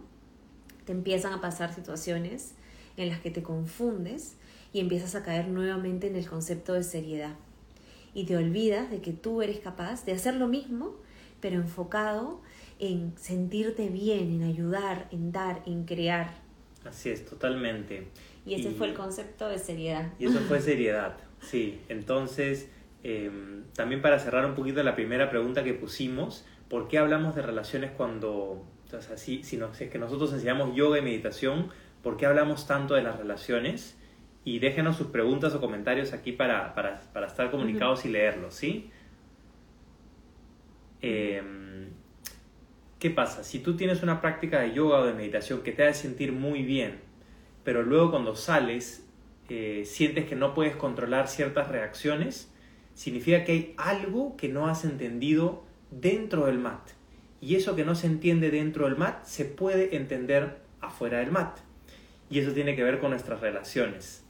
[0.86, 2.54] te empiezan a pasar situaciones
[2.98, 4.36] en las que te confundes
[4.74, 7.36] y empiezas a caer nuevamente en el concepto de seriedad.
[8.13, 10.96] Y te olvidas de que tú eres capaz de hacer lo mismo,
[11.39, 12.41] pero enfocado
[12.80, 16.34] en sentirte bien, en ayudar, en dar, en crear.
[16.86, 18.08] Así es, totalmente.
[18.46, 20.12] Y ese fue el concepto de seriedad.
[20.20, 21.80] Y eso fue seriedad, sí.
[21.89, 22.70] Entonces,
[23.04, 27.44] em, también para cerrar un poquito la primera pregunta que pusimos, ¿por qué hablamos de
[27.44, 31.69] relaciones cuando, o sea, si, si, es que nosotros enseñamos yoga y meditación,
[32.04, 33.97] ¿por qué hablamos tanto de las relaciones?
[34.43, 38.89] Y déjenos sus preguntas o comentarios aquí para, para, para estar comunicados y leerlos, ¿sí?
[43.01, 43.43] ¿Qué pasa?
[43.43, 46.62] Si tú tienes una práctica de yoga o de meditación que te hace sentir muy
[46.62, 46.99] bien,
[47.63, 49.04] pero luego cuando sales
[49.49, 52.54] eh, sientes que no puedes controlar ciertas reacciones,
[52.93, 56.91] significa que hay algo que no has entendido dentro del mat.
[57.41, 61.58] Y eso que no se entiende dentro del mat se puede entender afuera del mat.
[62.30, 64.23] Y eso tiene que ver con nuestras relaciones.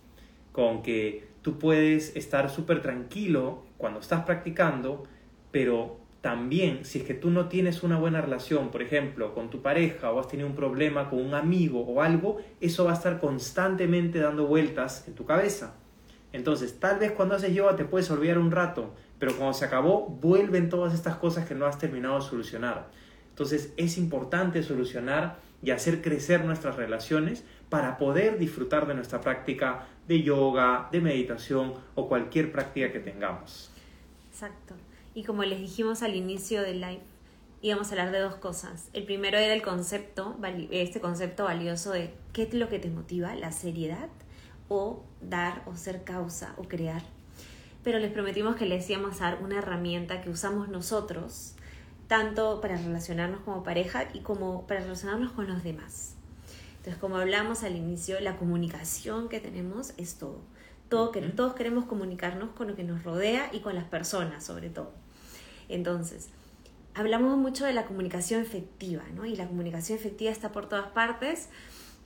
[0.53, 5.03] Con que tú puedes estar súper tranquilo cuando estás practicando,
[5.51, 9.61] pero también si es que tú no tienes una buena relación, por ejemplo, con tu
[9.61, 13.19] pareja o has tenido un problema con un amigo o algo, eso va a estar
[13.19, 15.75] constantemente dando vueltas en tu cabeza.
[16.31, 20.07] Entonces, tal vez cuando haces yoga te puedes olvidar un rato, pero cuando se acabó,
[20.07, 22.89] vuelven todas estas cosas que no has terminado de solucionar.
[23.29, 29.85] Entonces, es importante solucionar y hacer crecer nuestras relaciones para poder disfrutar de nuestra práctica
[30.07, 33.69] de yoga, de meditación o cualquier práctica que tengamos.
[34.31, 34.73] Exacto.
[35.13, 37.03] Y como les dijimos al inicio del live,
[37.61, 38.89] íbamos a hablar de dos cosas.
[38.93, 40.35] El primero era el concepto,
[40.71, 44.09] este concepto valioso de qué es lo que te motiva, la seriedad
[44.67, 47.03] o dar o ser causa o crear.
[47.83, 51.55] Pero les prometimos que les íbamos a dar una herramienta que usamos nosotros,
[52.07, 56.15] tanto para relacionarnos como pareja y como para relacionarnos con los demás.
[56.77, 60.39] Entonces, como hablamos al inicio, la comunicación que tenemos es todo.
[60.89, 64.69] todo que, todos queremos comunicarnos con lo que nos rodea y con las personas, sobre
[64.69, 64.91] todo.
[65.69, 66.29] Entonces,
[66.93, 69.25] hablamos mucho de la comunicación efectiva, ¿no?
[69.25, 71.49] Y la comunicación efectiva está por todas partes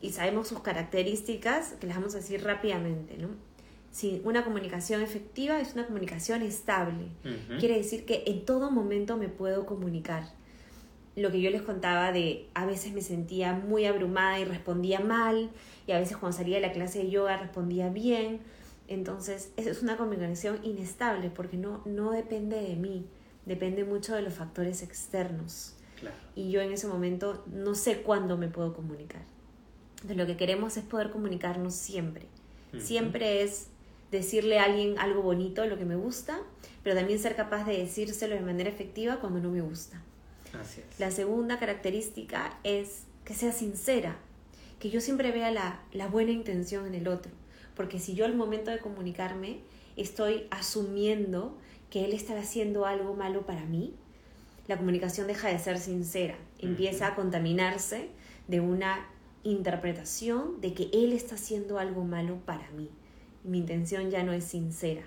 [0.01, 3.29] y sabemos sus características, que las vamos a decir rápidamente, ¿no?
[3.95, 7.07] Si una comunicación efectiva es una comunicación estable.
[7.59, 10.25] Quiere decir que en todo momento me puedo comunicar.
[11.15, 15.49] Lo que yo les contaba de a veces me sentía muy abrumada y respondía mal,
[15.87, 18.41] y a veces cuando salía de la clase de yoga respondía bien.
[18.89, 23.05] Entonces, es una comunicación inestable porque no, no depende de mí
[23.45, 25.73] depende mucho de los factores externos.
[26.35, 29.21] Y yo en ese momento no sé cuándo me puedo comunicar.
[29.95, 32.27] Entonces lo que queremos es poder comunicarnos siempre.
[32.77, 33.69] Siempre es
[34.15, 36.39] decirle a alguien algo bonito, lo que me gusta,
[36.83, 40.01] pero también ser capaz de decírselo de manera efectiva cuando no me gusta.
[40.99, 44.17] La segunda característica es que sea sincera,
[44.79, 47.31] que yo siempre vea la, la buena intención en el otro,
[47.75, 49.59] porque si yo al momento de comunicarme
[49.97, 51.57] estoy asumiendo
[51.89, 53.93] que él está haciendo algo malo para mí,
[54.67, 58.09] la comunicación deja de ser sincera, empieza a contaminarse
[58.47, 59.07] de una
[59.43, 62.89] interpretación de que él está haciendo algo malo para mí.
[63.45, 65.03] Mi intención ya no es sincera.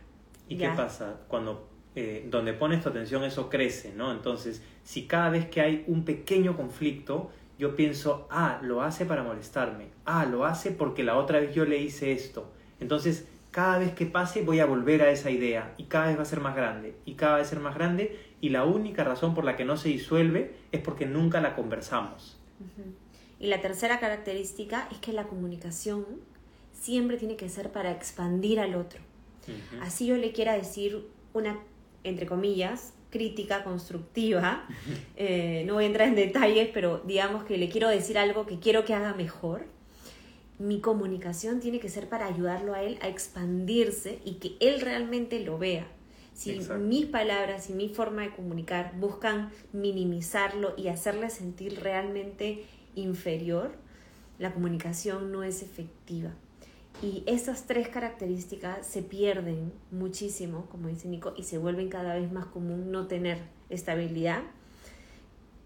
[0.48, 1.20] ¿Y qué pasa?
[1.28, 1.68] Cuando
[2.00, 4.12] eh, donde pones tu atención eso crece, ¿no?
[4.12, 9.24] Entonces, si cada vez que hay un pequeño conflicto, yo pienso, ah, lo hace para
[9.24, 12.52] molestarme, ah, lo hace porque la otra vez yo le hice esto.
[12.78, 16.22] Entonces, cada vez que pase voy a volver a esa idea y cada vez va
[16.22, 19.44] a ser más grande y cada vez ser más grande y la única razón por
[19.44, 22.38] la que no se disuelve es porque nunca la conversamos.
[23.40, 26.06] Y la tercera característica es que la comunicación
[26.80, 29.00] siempre tiene que ser para expandir al otro.
[29.80, 31.58] Así yo le quiera decir una,
[32.04, 34.66] entre comillas, crítica constructiva,
[35.16, 38.58] eh, no voy a entrar en detalles, pero digamos que le quiero decir algo que
[38.58, 39.64] quiero que haga mejor
[40.58, 45.40] mi comunicación tiene que ser para ayudarlo a él a expandirse y que él realmente
[45.40, 45.86] lo vea.
[46.34, 52.64] Si mis palabras y mi forma de comunicar buscan minimizarlo y hacerle sentir realmente
[52.94, 53.72] inferior,
[54.38, 56.32] la comunicación no es efectiva.
[57.02, 62.32] Y esas tres características se pierden muchísimo, como dice Nico, y se vuelven cada vez
[62.32, 63.38] más común no tener
[63.70, 64.42] estabilidad,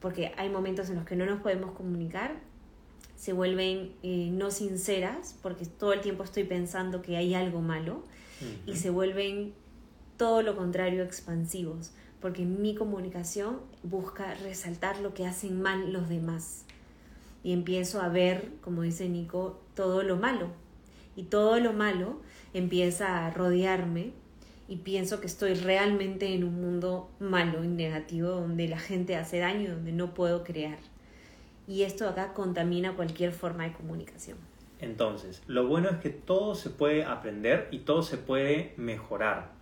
[0.01, 2.53] porque hay momentos en los que no nos podemos comunicar
[3.23, 8.03] se vuelven eh, no sinceras, porque todo el tiempo estoy pensando que hay algo malo,
[8.67, 9.55] y se vuelven
[10.17, 16.65] todo lo contrario expansivos, porque mi comunicación busca resaltar lo que hacen mal los demás.
[17.45, 20.49] Y empiezo a ver, como dice Nico, todo lo malo.
[21.17, 22.21] Y todo lo malo
[22.55, 24.13] empieza a rodearme
[24.69, 29.39] y pienso que estoy realmente en un mundo malo y negativo donde la gente hace
[29.39, 30.79] daño, donde no puedo crear
[31.67, 34.39] y esto acá contamina cualquier forma de comunicación.
[34.81, 39.53] Entonces, lo bueno es que todo se puede aprender y todo se puede mejorar.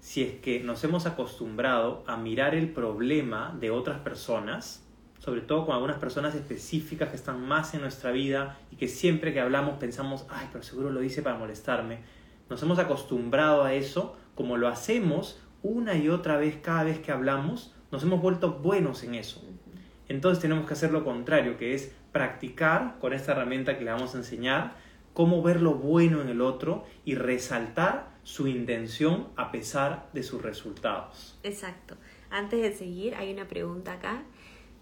[0.00, 4.86] Si es que nos hemos acostumbrado a mirar el problema de otras personas,
[5.20, 9.32] sobre todo con algunas personas específicas que están más en nuestra vida y que siempre
[9.32, 11.98] que hablamos pensamos, ay, pero seguro lo dice para molestarme.
[12.48, 17.12] Nos hemos acostumbrado a eso, como lo hacemos una y otra vez cada vez que
[17.12, 19.44] hablamos, nos hemos vuelto buenos en eso.
[20.08, 24.14] Entonces tenemos que hacer lo contrario, que es practicar con esta herramienta que le vamos
[24.14, 24.74] a enseñar
[25.12, 30.40] cómo ver lo bueno en el otro y resaltar su intención a pesar de sus
[30.40, 31.38] resultados.
[31.42, 31.96] Exacto.
[32.30, 34.22] Antes de seguir, hay una pregunta acá.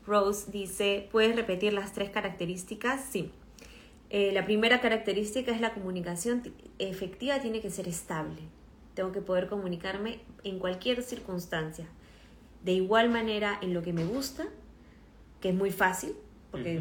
[0.08, 3.04] Rose dice, ¿puedes repetir las tres características?
[3.10, 3.30] Sí.
[4.10, 6.42] Eh, la primera característica es la comunicación
[6.78, 8.40] efectiva tiene que ser estable.
[8.94, 11.86] Tengo que poder comunicarme en cualquier circunstancia.
[12.64, 14.46] De igual manera en lo que me gusta,
[15.40, 16.14] que es muy fácil,
[16.50, 16.80] porque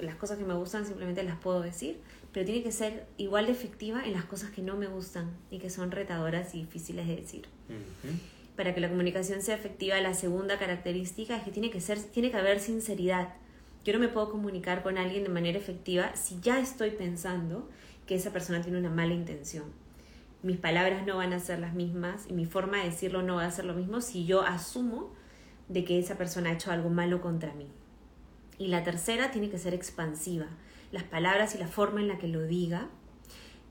[0.00, 2.00] las cosas que me gustan simplemente las puedo decir,
[2.32, 5.60] pero tiene que ser igual de efectiva en las cosas que no me gustan y
[5.60, 7.46] que son retadoras y difíciles de decir.
[8.56, 12.30] Para que la comunicación sea efectiva, la segunda característica es que tiene que, ser, tiene
[12.30, 13.34] que haber sinceridad.
[13.84, 17.68] Yo no me puedo comunicar con alguien de manera efectiva si ya estoy pensando
[18.06, 19.64] que esa persona tiene una mala intención.
[20.42, 23.46] Mis palabras no van a ser las mismas y mi forma de decirlo no va
[23.46, 25.12] a ser lo mismo si yo asumo
[25.68, 27.66] de que esa persona ha hecho algo malo contra mí.
[28.58, 30.46] Y la tercera tiene que ser expansiva.
[30.92, 32.88] Las palabras y la forma en la que lo diga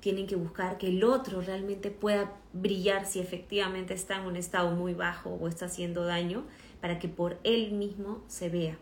[0.04, 4.72] tienen que buscar que el otro realmente pueda brillar si efectivamente está en un estado
[4.72, 6.44] muy bajo o está haciendo daño
[6.82, 8.78] para que por él mismo se vea.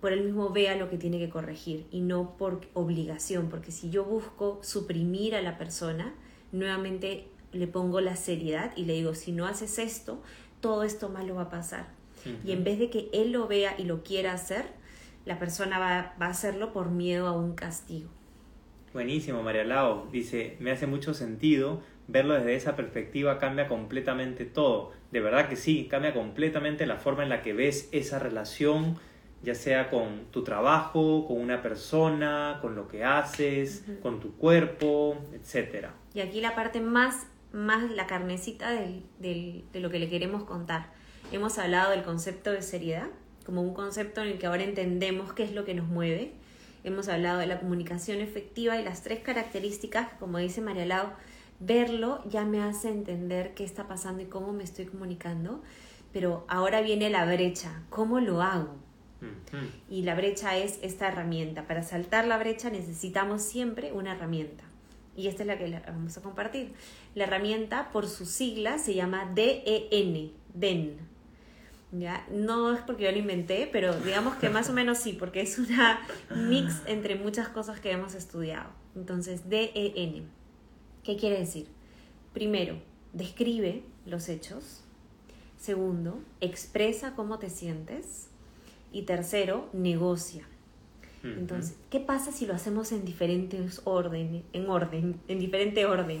[0.00, 3.90] Por él mismo vea lo que tiene que corregir y no por obligación, porque si
[3.90, 6.12] yo busco suprimir a la persona,
[6.50, 10.20] nuevamente le pongo la seriedad y le digo, si no haces esto,
[10.58, 11.86] todo esto malo va a pasar.
[12.44, 14.66] Y en vez de que él lo vea y lo quiera hacer,
[15.26, 18.08] la persona va, a hacerlo por miedo a un castigo.
[18.94, 20.06] Buenísimo, María Lao.
[20.12, 24.92] Dice, me hace mucho sentido verlo desde esa perspectiva, cambia completamente todo.
[25.10, 28.96] De verdad que sí, cambia completamente la forma en la que ves esa relación,
[29.42, 35.18] ya sea con tu trabajo, con una persona, con lo que haces, con tu cuerpo,
[35.32, 35.88] etc.
[36.14, 40.92] Y aquí la parte más, más la carnecita de lo que le queremos contar.
[41.32, 43.08] Hemos hablado del concepto de seriedad,
[43.44, 46.34] como un concepto en el que ahora entendemos qué es lo que nos mueve.
[46.84, 51.08] Hemos hablado de la comunicación efectiva y las tres características como dice María Lau,
[51.58, 55.62] verlo ya me hace entender qué está pasando y cómo me estoy comunicando,
[56.12, 58.76] pero ahora viene la brecha, ¿cómo lo hago?
[59.88, 61.66] Y la brecha es esta herramienta.
[61.66, 64.64] Para saltar la brecha necesitamos siempre una herramienta.
[65.16, 66.74] Y esta es la que vamos a compartir.
[67.14, 70.98] La herramienta, por su sigla, se llama DEN, DEN,
[71.98, 72.26] ¿ya?
[72.30, 75.58] No es porque yo lo inventé, pero digamos que más o menos sí, porque es
[75.58, 76.00] una
[76.34, 78.70] mix entre muchas cosas que hemos estudiado.
[78.94, 80.28] Entonces, DEN.
[81.02, 81.66] ¿Qué quiere decir?
[82.32, 82.76] Primero,
[83.12, 84.82] describe los hechos.
[85.58, 88.28] Segundo, expresa cómo te sientes.
[88.92, 90.46] Y tercero, negocia.
[91.24, 96.20] Entonces, ¿qué pasa si lo hacemos en diferentes orden, en orden, en diferente orden?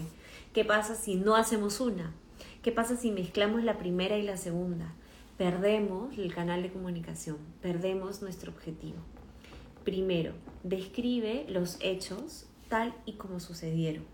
[0.54, 2.14] ¿Qué pasa si no hacemos una?
[2.62, 4.94] ¿Qué pasa si mezclamos la primera y la segunda?
[5.36, 8.98] Perdemos el canal de comunicación, perdemos nuestro objetivo.
[9.84, 14.04] Primero, describe los hechos tal y como sucedieron.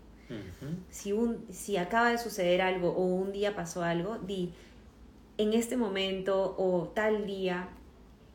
[0.89, 4.53] si, un, si acaba de suceder algo o un día pasó algo, di,
[5.37, 7.69] en este momento o tal día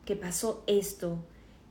[0.04, 1.18] que pasó esto,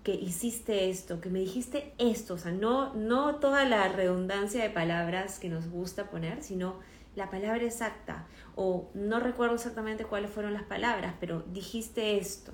[0.03, 4.69] que hiciste esto, que me dijiste esto, o sea, no, no toda la redundancia de
[4.69, 6.75] palabras que nos gusta poner, sino
[7.15, 12.51] la palabra exacta o no recuerdo exactamente cuáles fueron las palabras, pero dijiste esto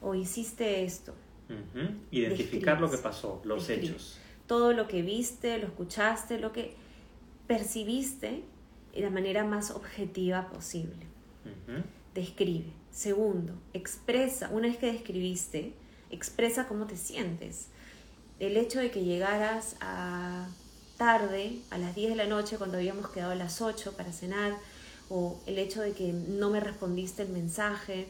[0.00, 1.14] o hiciste esto.
[2.10, 4.18] Identificar lo que pasó, los hechos.
[4.46, 6.74] Todo lo que viste, lo escuchaste, lo que
[7.46, 8.44] percibiste
[8.94, 11.06] de la manera más objetiva posible.
[12.14, 12.72] Describe.
[12.90, 15.72] Segundo, expresa, una vez que describiste,
[16.10, 17.68] expresa cómo te sientes.
[18.38, 20.48] El hecho de que llegaras a
[20.98, 24.54] tarde, a las 10 de la noche, cuando habíamos quedado a las 8 para cenar,
[25.08, 28.08] o el hecho de que no me respondiste el mensaje,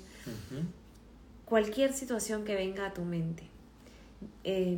[1.44, 3.44] cualquier situación que venga a tu mente.
[4.42, 4.76] Eh,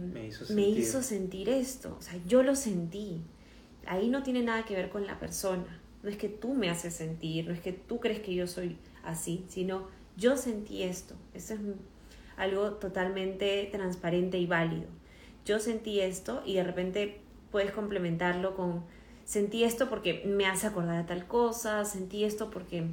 [0.51, 3.23] me, hizo sentir esto, o sea, yo lo sentí.
[3.87, 5.81] Ahí no tiene nada que ver con la persona.
[6.03, 8.77] No es que tú me haces sentir, no es que tú crees que yo soy
[9.03, 11.15] así, sino yo sentí esto.
[11.33, 11.61] Eso es
[12.37, 14.89] algo totalmente transparente y válido.
[15.47, 17.21] Yo sentí esto y de repente
[17.51, 18.85] puedes complementarlo con
[19.31, 22.87] sentí esto porque me hace acordar a tal cosa, sentí esto porque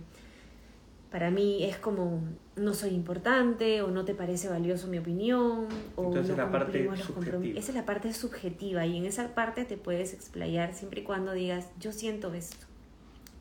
[1.10, 2.22] para mí es como
[2.55, 6.88] no soy importante o no te parece valioso mi opinión o Entonces no la parte
[6.95, 7.60] subjetiva.
[7.60, 11.34] Esa es la parte subjetiva y en esa parte te puedes explayar siempre y cuando
[11.34, 12.68] digas yo siento esto,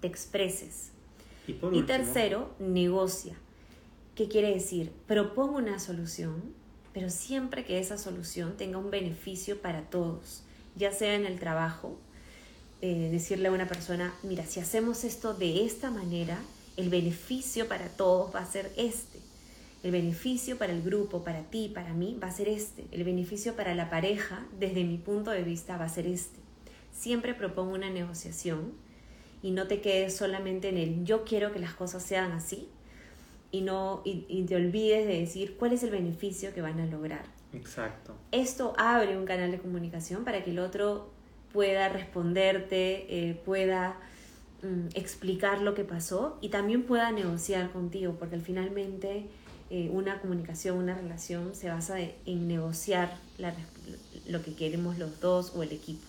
[0.01, 0.93] te expreses.
[1.47, 3.35] Y, y tercero, negocia.
[4.15, 4.91] ¿Qué quiere decir?
[5.07, 6.43] Propongo una solución,
[6.95, 10.46] pero siempre que esa solución tenga un beneficio para todos
[10.77, 11.99] ya sea en el trabajo,
[12.83, 16.39] eh, decirle a una persona, mira, si hacemos esto de esta manera,
[16.77, 19.19] el beneficio para todos va a ser este.
[19.83, 22.85] El beneficio para el grupo, para ti, para mí, va a ser este.
[22.93, 26.39] El beneficio para la pareja, desde mi punto de vista, va a ser este.
[26.93, 28.73] Siempre propongo una negociación
[29.43, 32.69] y no te quedes solamente en el yo quiero que las cosas sean así,
[33.53, 37.25] y, no, y, te olvides de decir cuál es el beneficio que van a lograr.
[37.53, 38.15] Exacto.
[38.33, 41.11] Esto abre un canal de comunicación para que el otro
[41.53, 43.97] pueda responderte, eh, pueda
[44.63, 49.27] mm, explicar lo que pasó y también pueda negociar contigo, porque finalmente
[49.71, 53.17] eh, una comunicación, una relación se basa en negociar
[54.29, 56.07] lo que queremos los dos o el equipo.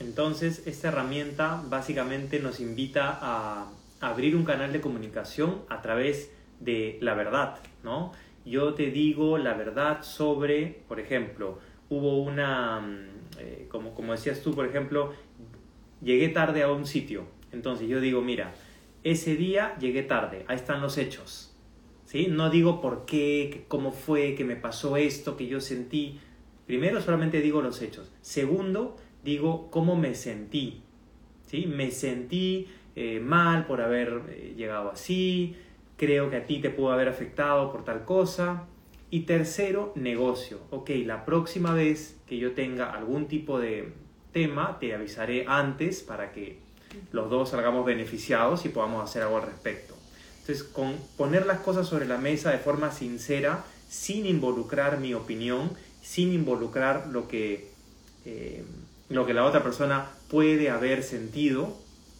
[0.00, 3.68] Entonces, esta herramienta básicamente nos invita a
[4.00, 8.12] abrir un canal de comunicación a través de la verdad, ¿no?
[8.44, 13.06] Yo te digo la verdad sobre, por ejemplo, hubo una, mm,
[13.38, 15.12] eh, como, como decías tú, por ejemplo,
[16.02, 17.24] llegué tarde a un sitio.
[17.52, 18.54] Entonces yo digo, mira,
[19.02, 21.50] ese día llegué tarde, ahí están los hechos.
[22.04, 22.26] ¿Sí?
[22.28, 26.20] No digo por qué, cómo fue, que me pasó esto, que yo sentí.
[26.66, 28.12] Primero solamente digo los hechos.
[28.20, 30.82] Segundo, digo cómo me sentí.
[31.46, 31.66] ¿Sí?
[31.66, 35.56] Me sentí eh, mal por haber eh, llegado así,
[35.96, 38.64] creo que a ti te pudo haber afectado por tal cosa.
[39.10, 40.58] Y tercero, negocio.
[40.70, 43.92] Ok, la próxima vez que yo tenga algún tipo de
[44.32, 46.58] tema, te avisaré antes para que
[47.12, 49.94] los dos salgamos beneficiados y podamos hacer algo al respecto.
[50.40, 55.70] Entonces, con poner las cosas sobre la mesa de forma sincera, sin involucrar mi opinión,
[56.02, 57.70] sin involucrar lo que,
[58.26, 58.64] eh,
[59.08, 61.76] lo que la otra persona puede haber sentido,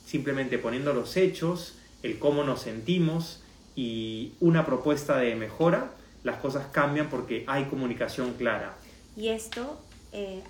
[0.06, 3.43] simplemente poniendo los hechos, el cómo nos sentimos
[3.76, 5.90] y una propuesta de mejora,
[6.22, 8.76] las cosas cambian porque hay comunicación clara.
[9.16, 9.80] Y esto
[10.12, 10.42] eh,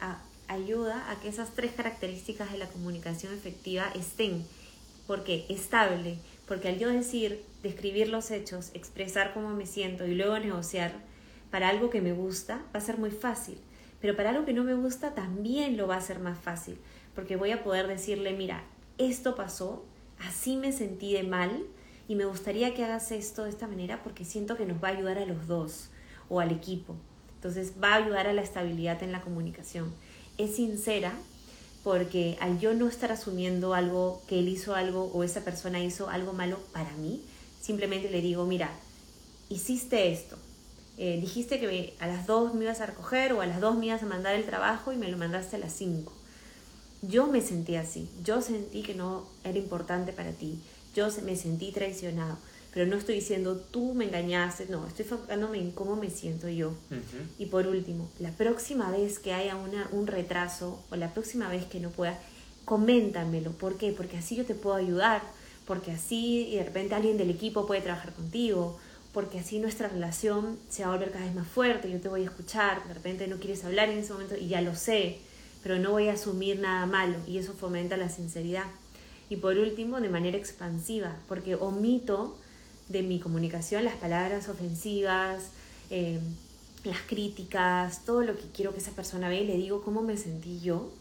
[0.48, 4.44] ayuda a que esas tres características de la comunicación efectiva estén,
[5.06, 10.38] porque estable, porque al yo decir, describir los hechos, expresar cómo me siento y luego
[10.38, 10.92] negociar
[11.50, 13.58] para algo que me gusta, va a ser muy fácil.
[14.00, 16.76] Pero para algo que no me gusta también lo va a ser más fácil,
[17.14, 18.62] porque voy a poder decirle, mira,
[18.98, 19.84] esto pasó,
[20.20, 21.64] así me sentí de mal
[22.08, 24.92] y me gustaría que hagas esto de esta manera porque siento que nos va a
[24.92, 25.88] ayudar a los dos
[26.28, 26.96] o al equipo.
[27.36, 29.92] Entonces va a ayudar a la estabilidad en la comunicación.
[30.38, 31.12] Es sincera
[31.82, 36.08] porque al yo no estar asumiendo algo, que él hizo algo o esa persona hizo
[36.08, 37.22] algo malo para mí,
[37.60, 38.70] simplemente le digo, mira,
[39.50, 40.38] hiciste esto.
[40.96, 43.86] Eh, dijiste que a las dos me ibas a recoger o a las dos me
[43.86, 46.12] ibas a mandar el trabajo y me lo mandaste a las cinco
[47.08, 50.60] yo me sentí así, yo sentí que no era importante para ti,
[50.94, 52.38] yo me sentí traicionado,
[52.72, 56.72] pero no estoy diciendo tú me engañaste, no, estoy enfocándome en cómo me siento yo.
[57.38, 61.64] Y por último, la próxima vez que haya una, un retraso o la próxima vez
[61.66, 62.18] que no pueda,
[62.64, 63.52] coméntamelo.
[63.52, 63.92] ¿Por qué?
[63.92, 65.22] Porque así yo te puedo ayudar,
[65.66, 68.78] porque así de repente alguien del equipo puede trabajar contigo,
[69.12, 72.22] porque así nuestra relación se va a volver cada vez más fuerte, yo te voy
[72.22, 75.20] a escuchar, de repente no quieres hablar en ese momento y ya lo sé
[75.64, 78.66] pero no voy a asumir nada malo y eso fomenta la sinceridad.
[79.30, 82.36] Y por último, de manera expansiva, porque omito
[82.88, 85.50] de mi comunicación las palabras ofensivas,
[85.90, 86.20] eh,
[86.84, 90.16] las críticas, todo lo que quiero que esa persona vea y le digo cómo me
[90.16, 90.92] sentí yo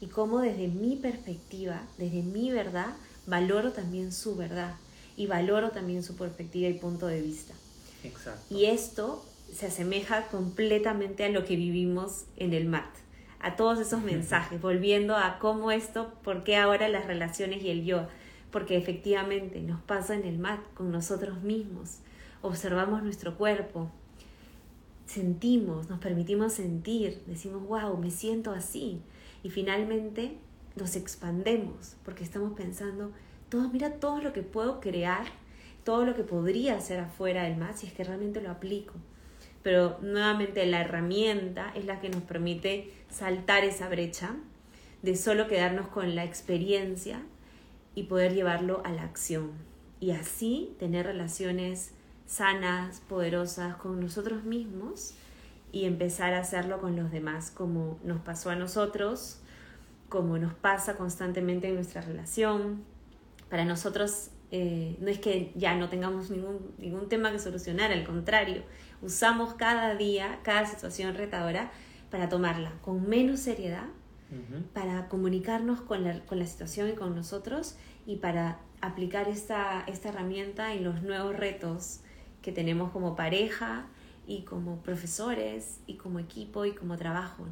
[0.00, 2.96] y cómo desde mi perspectiva, desde mi verdad,
[3.26, 4.74] valoro también su verdad
[5.16, 7.54] y valoro también su perspectiva y punto de vista.
[8.02, 8.52] Exacto.
[8.52, 13.01] Y esto se asemeja completamente a lo que vivimos en el MAT
[13.42, 17.84] a todos esos mensajes, volviendo a cómo esto, por qué ahora las relaciones y el
[17.84, 18.06] yo,
[18.52, 21.98] porque efectivamente nos pasa en el mat con nosotros mismos,
[22.40, 23.90] observamos nuestro cuerpo,
[25.06, 29.00] sentimos, nos permitimos sentir, decimos, wow, me siento así,
[29.42, 30.38] y finalmente
[30.76, 33.10] nos expandemos, porque estamos pensando,
[33.48, 35.26] todo, mira todo lo que puedo crear,
[35.84, 38.94] todo lo que podría hacer afuera del mat si es que realmente lo aplico
[39.62, 44.34] pero nuevamente la herramienta es la que nos permite saltar esa brecha
[45.02, 47.22] de solo quedarnos con la experiencia
[47.94, 49.52] y poder llevarlo a la acción
[50.00, 51.92] y así tener relaciones
[52.26, 55.14] sanas, poderosas con nosotros mismos
[55.70, 59.40] y empezar a hacerlo con los demás como nos pasó a nosotros,
[60.08, 62.82] como nos pasa constantemente en nuestra relación.
[63.48, 68.04] Para nosotros eh, no es que ya no tengamos ningún, ningún tema que solucionar, al
[68.04, 68.62] contrario,
[69.02, 71.70] usamos cada día, cada situación retadora
[72.10, 73.86] para tomarla con menos seriedad,
[74.72, 77.76] para comunicarnos con la, con la, situación y con nosotros
[78.06, 82.00] y para aplicar esta, esta herramienta en los nuevos retos
[82.40, 83.86] que tenemos como pareja
[84.26, 87.44] y como profesores y como equipo y como trabajo.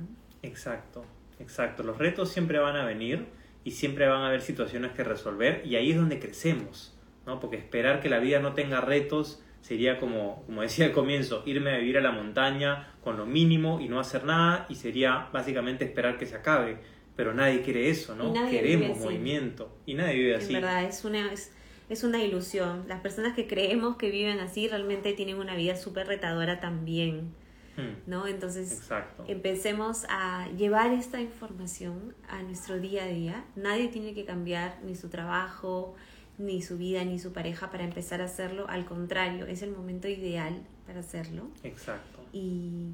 [0.43, 1.05] Exacto,
[1.39, 1.83] exacto.
[1.83, 3.27] Los retos siempre van a venir
[3.63, 6.97] y siempre van a haber situaciones que resolver y ahí es donde crecemos,
[7.27, 7.41] ¿no?
[7.41, 11.75] Porque esperar que la vida no tenga retos sería como, como decía al comienzo, irme
[11.75, 15.85] a vivir a la montaña con lo mínimo y no hacer nada y sería básicamente
[15.85, 16.79] esperar que se acabe.
[17.17, 18.33] Pero nadie quiere eso, ¿no?
[18.49, 20.55] Queremos movimiento y nadie vive así.
[20.55, 21.31] En verdad, es una,
[21.91, 22.85] es una ilusión.
[22.89, 27.35] Las personas que creemos que viven así realmente tienen una vida súper retadora también.
[27.77, 28.11] Hmm.
[28.11, 28.27] ¿No?
[28.27, 29.25] Entonces, Exacto.
[29.29, 33.45] empecemos a llevar esta información a nuestro día a día.
[33.55, 35.95] Nadie tiene que cambiar ni su trabajo,
[36.41, 38.67] ni su vida, ni su pareja para empezar a hacerlo.
[38.69, 41.49] Al contrario, es el momento ideal para hacerlo.
[41.63, 42.21] Exacto.
[42.33, 42.93] Y,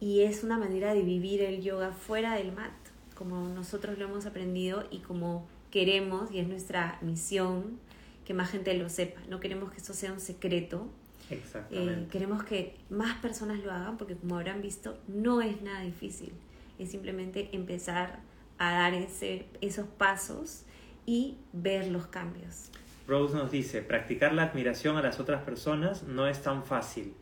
[0.00, 2.72] y es una manera de vivir el yoga fuera del mat,
[3.14, 7.78] como nosotros lo hemos aprendido y como queremos, y es nuestra misión,
[8.24, 9.20] que más gente lo sepa.
[9.28, 10.88] No queremos que esto sea un secreto.
[11.30, 12.10] Eh, Exactamente.
[12.10, 16.32] queremos que más personas lo hagan porque como habrán visto, no es nada difícil.
[16.80, 18.18] Es simplemente empezar
[18.58, 20.64] a dar ese, esos pasos
[21.06, 22.70] y ver los cambios.
[23.10, 27.14] Rose nos dice, practicar la admiración a las otras personas no es tan fácil.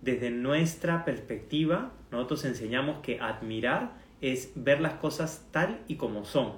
[0.00, 6.54] Desde nuestra perspectiva, nosotros enseñamos que admirar es ver las cosas tal y como son.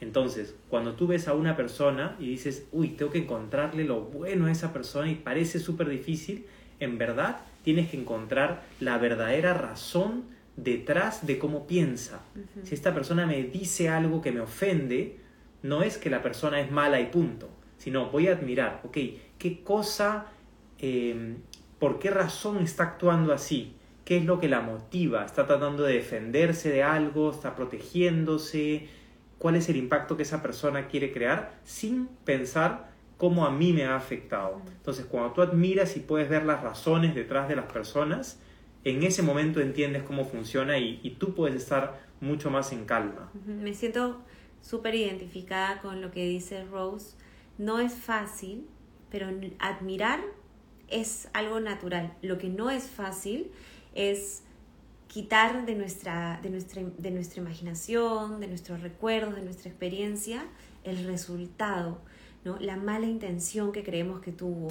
[0.00, 4.46] Entonces, cuando tú ves a una persona y dices, uy, tengo que encontrarle lo bueno
[4.46, 6.46] a esa persona y parece súper difícil,
[6.80, 10.24] en verdad tienes que encontrar la verdadera razón
[10.56, 12.22] detrás de cómo piensa.
[12.62, 15.18] Si esta persona me dice algo que me ofende,
[15.62, 18.98] no es que la persona es mala y punto, sino voy a admirar, ok,
[19.38, 20.26] qué cosa,
[20.78, 21.36] eh,
[21.78, 23.74] por qué razón está actuando así,
[24.04, 28.88] qué es lo que la motiva, está tratando de defenderse de algo, está protegiéndose,
[29.38, 33.84] cuál es el impacto que esa persona quiere crear sin pensar cómo a mí me
[33.84, 34.60] ha afectado.
[34.68, 38.40] Entonces, cuando tú admiras y puedes ver las razones detrás de las personas,
[38.84, 43.30] en ese momento entiendes cómo funciona y, y tú puedes estar mucho más en calma.
[43.46, 44.22] Me siento
[44.60, 47.16] súper identificada con lo que dice Rose.
[47.58, 48.66] No es fácil,
[49.10, 49.28] pero
[49.58, 50.20] admirar
[50.88, 52.14] es algo natural.
[52.22, 53.50] Lo que no es fácil
[53.94, 54.42] es
[55.08, 60.44] quitar de nuestra, de nuestra, de nuestra imaginación, de nuestros recuerdos, de nuestra experiencia,
[60.84, 61.98] el resultado,
[62.44, 62.58] ¿no?
[62.58, 64.68] la mala intención que creemos que tuvo,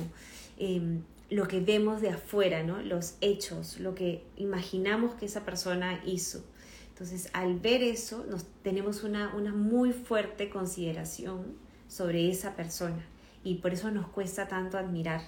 [0.57, 2.81] em, lo que vemos de afuera, ¿no?
[2.81, 6.43] los hechos, lo que imaginamos que esa persona hizo.
[6.89, 13.05] Entonces, al ver eso, nos, tenemos una, una muy fuerte consideración sobre esa persona
[13.43, 15.21] y por eso nos cuesta tanto admirar.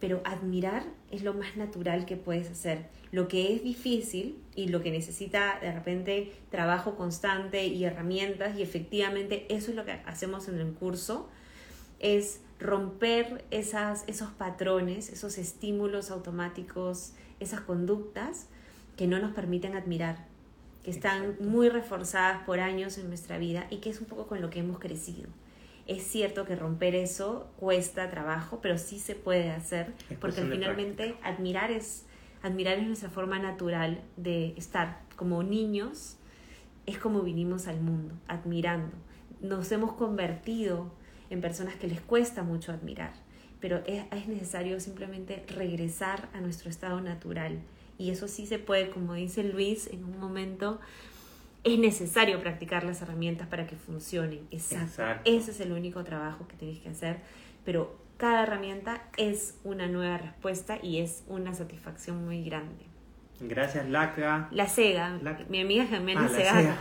[0.00, 2.86] Pero admirar es lo más natural que puedes hacer.
[3.10, 8.62] Lo que es difícil y lo que necesita de repente trabajo constante y herramientas, y
[8.62, 11.28] efectivamente eso es lo que hacemos en el curso,
[12.00, 18.46] es romper esas, esos patrones, esos estímulos automáticos, esas conductas
[18.96, 20.26] que no nos permiten admirar,
[20.84, 21.44] que están Exacto.
[21.44, 24.58] muy reforzadas por años en nuestra vida y que es un poco con lo que
[24.58, 25.28] hemos crecido.
[25.88, 31.16] Es cierto que romper eso cuesta trabajo, pero sí se puede hacer, Es porque finalmente
[31.22, 32.04] admirar es,
[32.42, 36.18] admirar es nuestra forma natural de estar como niños,
[36.84, 38.94] es como vinimos al mundo, admirando.
[39.40, 40.92] Nos hemos convertido
[41.30, 43.14] en personas que les cuesta mucho admirar,
[43.58, 47.62] pero es, es necesario simplemente regresar a nuestro estado natural.
[47.96, 50.80] Y eso sí se puede, como dice Luis, en un momento
[51.74, 54.46] es necesario practicar las herramientas para que funcionen.
[54.50, 54.84] Exacto.
[54.86, 55.30] Exacto.
[55.30, 57.18] Ese es el único trabajo que tienes que hacer,
[57.64, 62.84] pero cada herramienta es una nueva respuesta y es una satisfacción muy grande.
[63.40, 64.48] Gracias, Laca.
[64.50, 66.52] La Sega, La- mi amiga gemela Ah, la Sega.
[66.54, 66.76] Sega.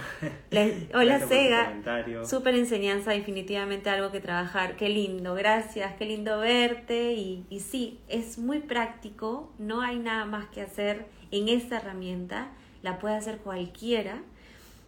[0.50, 4.76] La- hola por tu Sega, súper enseñanza, definitivamente algo que trabajar.
[4.76, 7.14] Qué lindo, gracias, qué lindo verte.
[7.14, 12.48] Y, y sí, es muy práctico, no hay nada más que hacer en esta herramienta,
[12.82, 14.24] la puede hacer cualquiera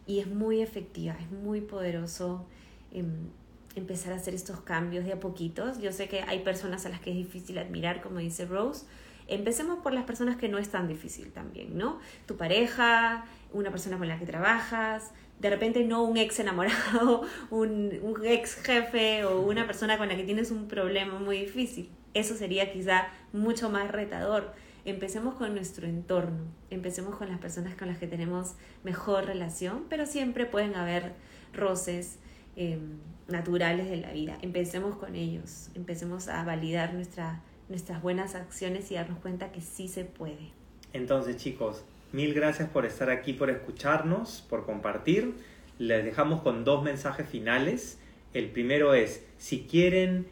[0.10, 2.44] y es muy efectiva, es muy poderoso
[2.92, 3.30] em,
[3.76, 5.80] empezar a hacer estos cambios de a poquitos.
[5.80, 8.88] Yo sé que hay personas a las que es difícil admirar, como dice Rose.
[9.28, 12.00] Empecemos por las personas que no es tan difícil también, ¿no?
[12.26, 17.92] Tu pareja, una persona con la que trabajas, de repente no un ex enamorado, un,
[18.02, 21.88] un ex jefe o una persona con la que tienes un problema muy difícil.
[22.16, 24.56] Eso sería quizá mucho más retador.
[24.86, 30.06] Empecemos con nuestro entorno, empecemos con las personas con las que tenemos mejor relación, pero
[30.06, 31.14] siempre pueden haber
[31.54, 32.18] roces
[32.56, 32.80] eh,
[33.28, 34.38] naturales de la vida.
[34.42, 39.88] Empecemos con ellos, empecemos a validar nuestra, nuestras buenas acciones y darnos cuenta que sí
[39.88, 40.52] se puede.
[40.94, 45.36] Entonces, chicos, mil gracias por estar aquí, por escucharnos, por compartir.
[45.78, 48.00] Les dejamos con dos mensajes finales.
[48.34, 50.28] El primero es, si quieren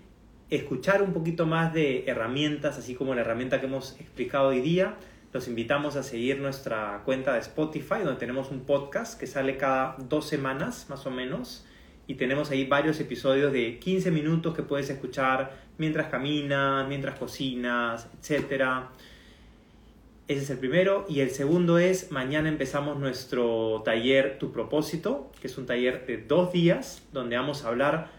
[0.50, 4.96] escuchar un poquito más de herramientas, así como la herramienta que hemos explicado hoy día,
[5.34, 9.98] los invitamos a seguir nuestra cuenta de Spotify, donde tenemos un podcast que sale cada
[10.10, 11.66] dos semanas, más o menos.
[12.08, 18.08] Y tenemos ahí varios episodios de 15 minutos que puedes escuchar mientras caminas, mientras cocinas,
[18.18, 18.90] etcétera.
[20.30, 21.06] Ese es el primero.
[21.10, 26.18] Y el segundo es, mañana empezamos nuestro taller Tu propósito, que es un taller de
[26.18, 28.17] dos días, donde vamos a hablar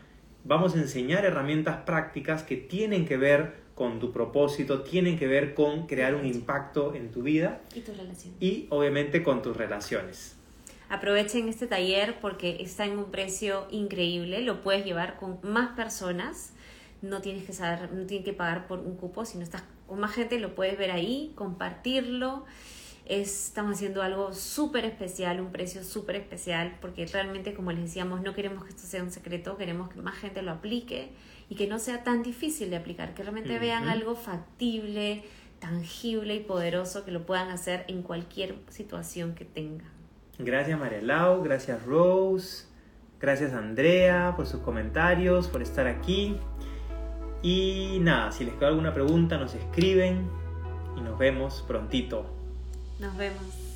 [0.49, 5.55] vamos a enseñar herramientas prácticas que tienen que ver con tu propósito, tienen que ver
[5.55, 8.35] con crear un impacto en tu vida Y tu relación.
[8.41, 10.35] y obviamente con tus relaciones.
[10.89, 16.55] Aprovechen este taller porque está en un precio increíble, lo puedes llevar con más personas,
[17.03, 20.01] no tienes que saber, no tienes que pagar por un cupo, si no estás con
[20.01, 22.45] más gente lo puedes ver ahí, compartirlo.
[23.09, 28.35] Estamos haciendo algo súper especial, un precio súper especial, porque realmente, como les decíamos, no
[28.35, 31.09] queremos que esto sea un secreto, queremos que más gente lo aplique
[31.49, 35.25] y que no sea tan difícil de aplicar, que realmente vean algo factible,
[35.59, 39.89] tangible y poderoso que lo puedan hacer en cualquier situación que tengan.
[40.39, 42.67] Gracias María Lau, gracias Rose,
[43.19, 46.37] gracias Andrea por sus comentarios, por estar aquí.
[47.43, 50.29] Y nada, si les queda alguna pregunta nos escriben
[50.97, 52.38] y nos vemos prontito.
[52.99, 53.68] Nos vemos.